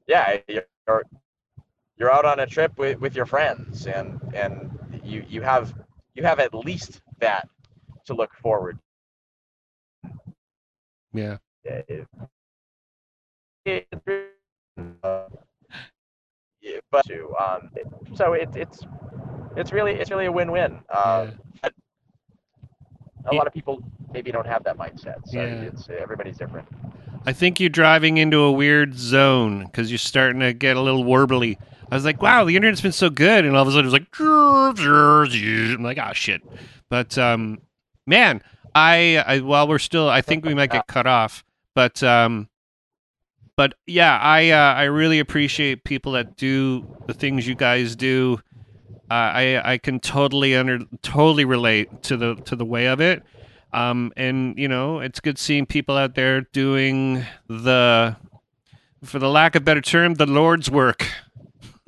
[0.07, 1.03] yeah, you're
[1.97, 5.73] you're out on a trip with, with your friends, and and you you have
[6.15, 7.47] you have at least that
[8.05, 8.79] to look forward.
[11.13, 11.37] Yeah.
[11.63, 12.07] It,
[15.03, 15.25] uh,
[16.61, 17.05] yeah, but
[17.39, 17.69] um,
[18.15, 18.79] so it, it's
[19.55, 20.79] it's really it's really a win-win.
[20.89, 21.73] Um, but
[23.29, 25.27] a lot of people maybe don't have that mindset.
[25.27, 25.61] So Yeah.
[25.61, 26.67] it's everybody's different.
[27.25, 31.03] I think you're driving into a weird zone because you're starting to get a little
[31.03, 31.57] warbly.
[31.91, 33.45] I was like, wow, the internet's been so good.
[33.45, 36.41] And all of a sudden it was like, I'm like, oh, shit.
[36.89, 37.59] But, um,
[38.07, 38.41] man,
[38.73, 41.43] I, I, while we're still, I think we might get cut off.
[41.75, 42.47] But, um,
[43.57, 48.39] but yeah, I, uh, I really appreciate people that do the things you guys do.
[49.13, 53.23] I, I can totally under, totally relate to the, to the way of it.
[53.73, 58.15] Um, and you know, it's good seeing people out there doing the,
[59.03, 61.07] for the lack of better term, the Lord's work.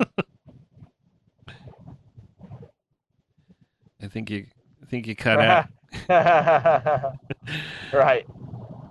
[4.02, 4.46] I think you,
[4.82, 5.68] I think you cut out.
[7.92, 8.26] right.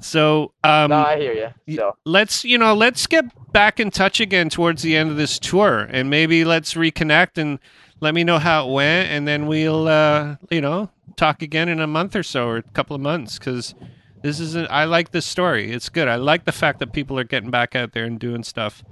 [0.04, 1.76] So, um, no, I hear you.
[1.76, 5.40] So let's you know let's get back in touch again towards the end of this
[5.40, 7.60] tour and maybe let's reconnect and
[8.04, 11.80] let me know how it went and then we'll uh you know talk again in
[11.80, 13.74] a month or so or a couple of months because
[14.22, 17.24] this is i like this story it's good i like the fact that people are
[17.24, 18.84] getting back out there and doing stuff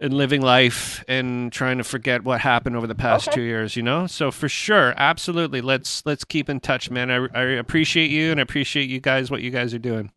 [0.00, 3.36] and living life and trying to forget what happened over the past Okay.
[3.36, 7.26] two years you know so for sure absolutely let's let's keep in touch man I,
[7.34, 10.10] I appreciate you and i appreciate you guys what you guys are doing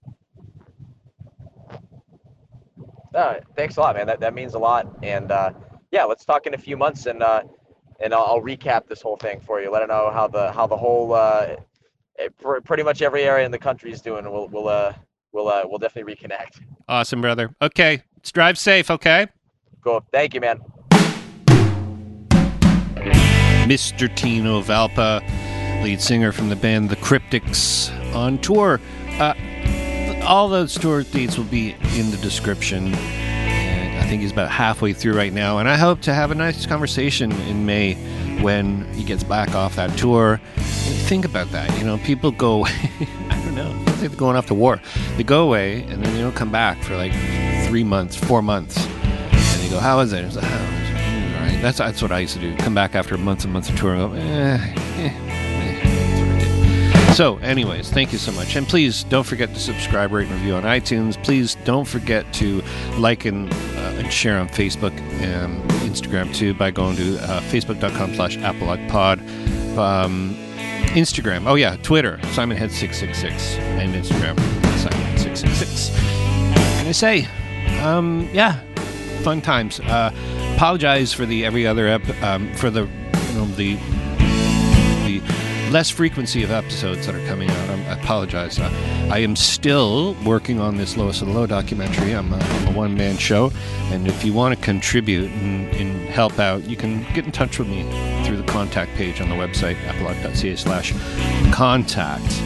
[3.16, 4.06] uh, thanks a lot, man.
[4.06, 4.88] That that means a lot.
[5.02, 5.52] And uh,
[5.92, 7.42] yeah, let's talk in a few months, and uh,
[8.00, 9.72] and I'll, I'll recap this whole thing for you.
[9.72, 11.56] Let her know how the how the whole uh,
[12.20, 14.24] eh, pr- pretty much every area in the country is doing.
[14.30, 14.94] We'll we'll uh
[15.32, 16.62] we'll uh we'll definitely reconnect.
[16.88, 19.28] awesome brother okay let's drive safe okay
[19.84, 20.04] Cool.
[20.12, 20.60] Thank you, man.
[23.68, 24.14] Mr.
[24.14, 25.22] Tino Valpa,
[25.84, 28.82] lead singer from the band The Cryptics, on tour.
[29.20, 29.34] Uh,
[30.26, 32.94] all those tour dates will be in the description.
[34.08, 36.66] I think he's about halfway through right now, and I hope to have a nice
[36.66, 37.96] conversation in May
[38.42, 40.40] when he gets back off that tour.
[40.56, 41.78] Think about that.
[41.78, 44.80] You know, people go, I don't know, they're going off to war.
[45.18, 47.12] They go away and then they don't come back for like
[47.68, 48.78] three months, four months.
[48.86, 50.24] And they go, How is it?
[50.24, 52.56] It's like, "Oh, all right." That's, that's what I used to do.
[52.56, 54.00] Come back after months and months of touring.
[54.00, 54.74] Go, eh,
[57.14, 58.56] So, anyways, thank you so much.
[58.56, 61.22] And please don't forget to subscribe, rate, and review on iTunes.
[61.24, 62.62] Please don't forget to
[62.98, 68.14] like and, uh, and share on Facebook and Instagram too by going to uh, facebook.com
[68.14, 69.20] slash pod.
[69.78, 70.36] Um,
[70.94, 71.48] Instagram.
[71.48, 71.76] Oh, yeah.
[71.78, 72.18] Twitter.
[72.22, 73.58] SimonHead666.
[73.80, 74.36] And Instagram.
[74.78, 75.90] SimonHead666.
[76.50, 77.28] What can I say?
[77.82, 78.60] Um, yeah.
[79.24, 79.80] Fun times.
[79.80, 80.12] Uh,
[80.56, 83.78] apologize for the every other ep- um, for the you know the
[85.72, 87.70] less frequency of episodes that are coming out.
[87.70, 88.60] I'm, I apologize.
[88.60, 88.70] Uh,
[89.12, 92.14] I am still working on this Lois and Low documentary.
[92.14, 93.52] I'm a, a one man show,
[93.92, 97.60] and if you want to contribute and, and help out, you can get in touch
[97.60, 97.84] with me
[98.24, 100.94] through the contact page on the website apolog.ca slash
[101.54, 102.42] contact.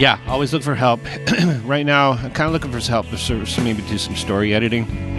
[0.00, 1.00] Yeah, always look for help.
[1.64, 5.13] right now, I'm kind of looking for help so maybe do some story editing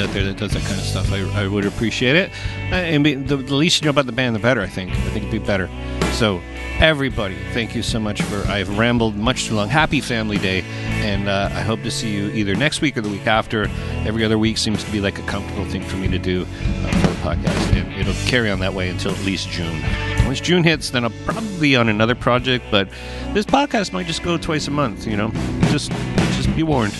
[0.00, 2.30] out there that does that kind of stuff, I, I would appreciate it.
[2.70, 4.60] Uh, And be, the, the least you know about the band, the better.
[4.60, 4.90] I think.
[4.92, 5.68] I think it'd be better.
[6.12, 6.40] So,
[6.80, 8.36] everybody, thank you so much for.
[8.48, 9.68] I've rambled much too long.
[9.68, 10.62] Happy Family Day,
[11.02, 13.68] and uh, I hope to see you either next week or the week after.
[14.06, 16.90] Every other week seems to be like a comfortable thing for me to do uh,
[17.00, 19.82] for the podcast, and it'll carry on that way until at least June.
[20.26, 22.88] Once June hits, then I'll probably be on another project, but
[23.32, 25.06] this podcast might just go twice a month.
[25.06, 25.30] You know,
[25.70, 25.90] just
[26.36, 26.94] just be warned.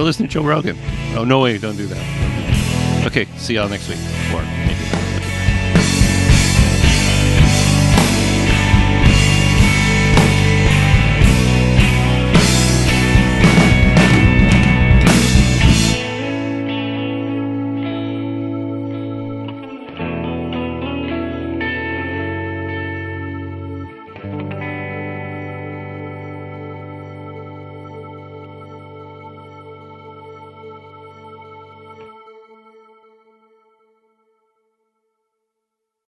[0.00, 0.78] Go listen to Joe Rogan.
[1.14, 3.04] Oh, no way, don't do that.
[3.06, 3.98] Okay, see y'all next week.
[4.32, 4.40] Or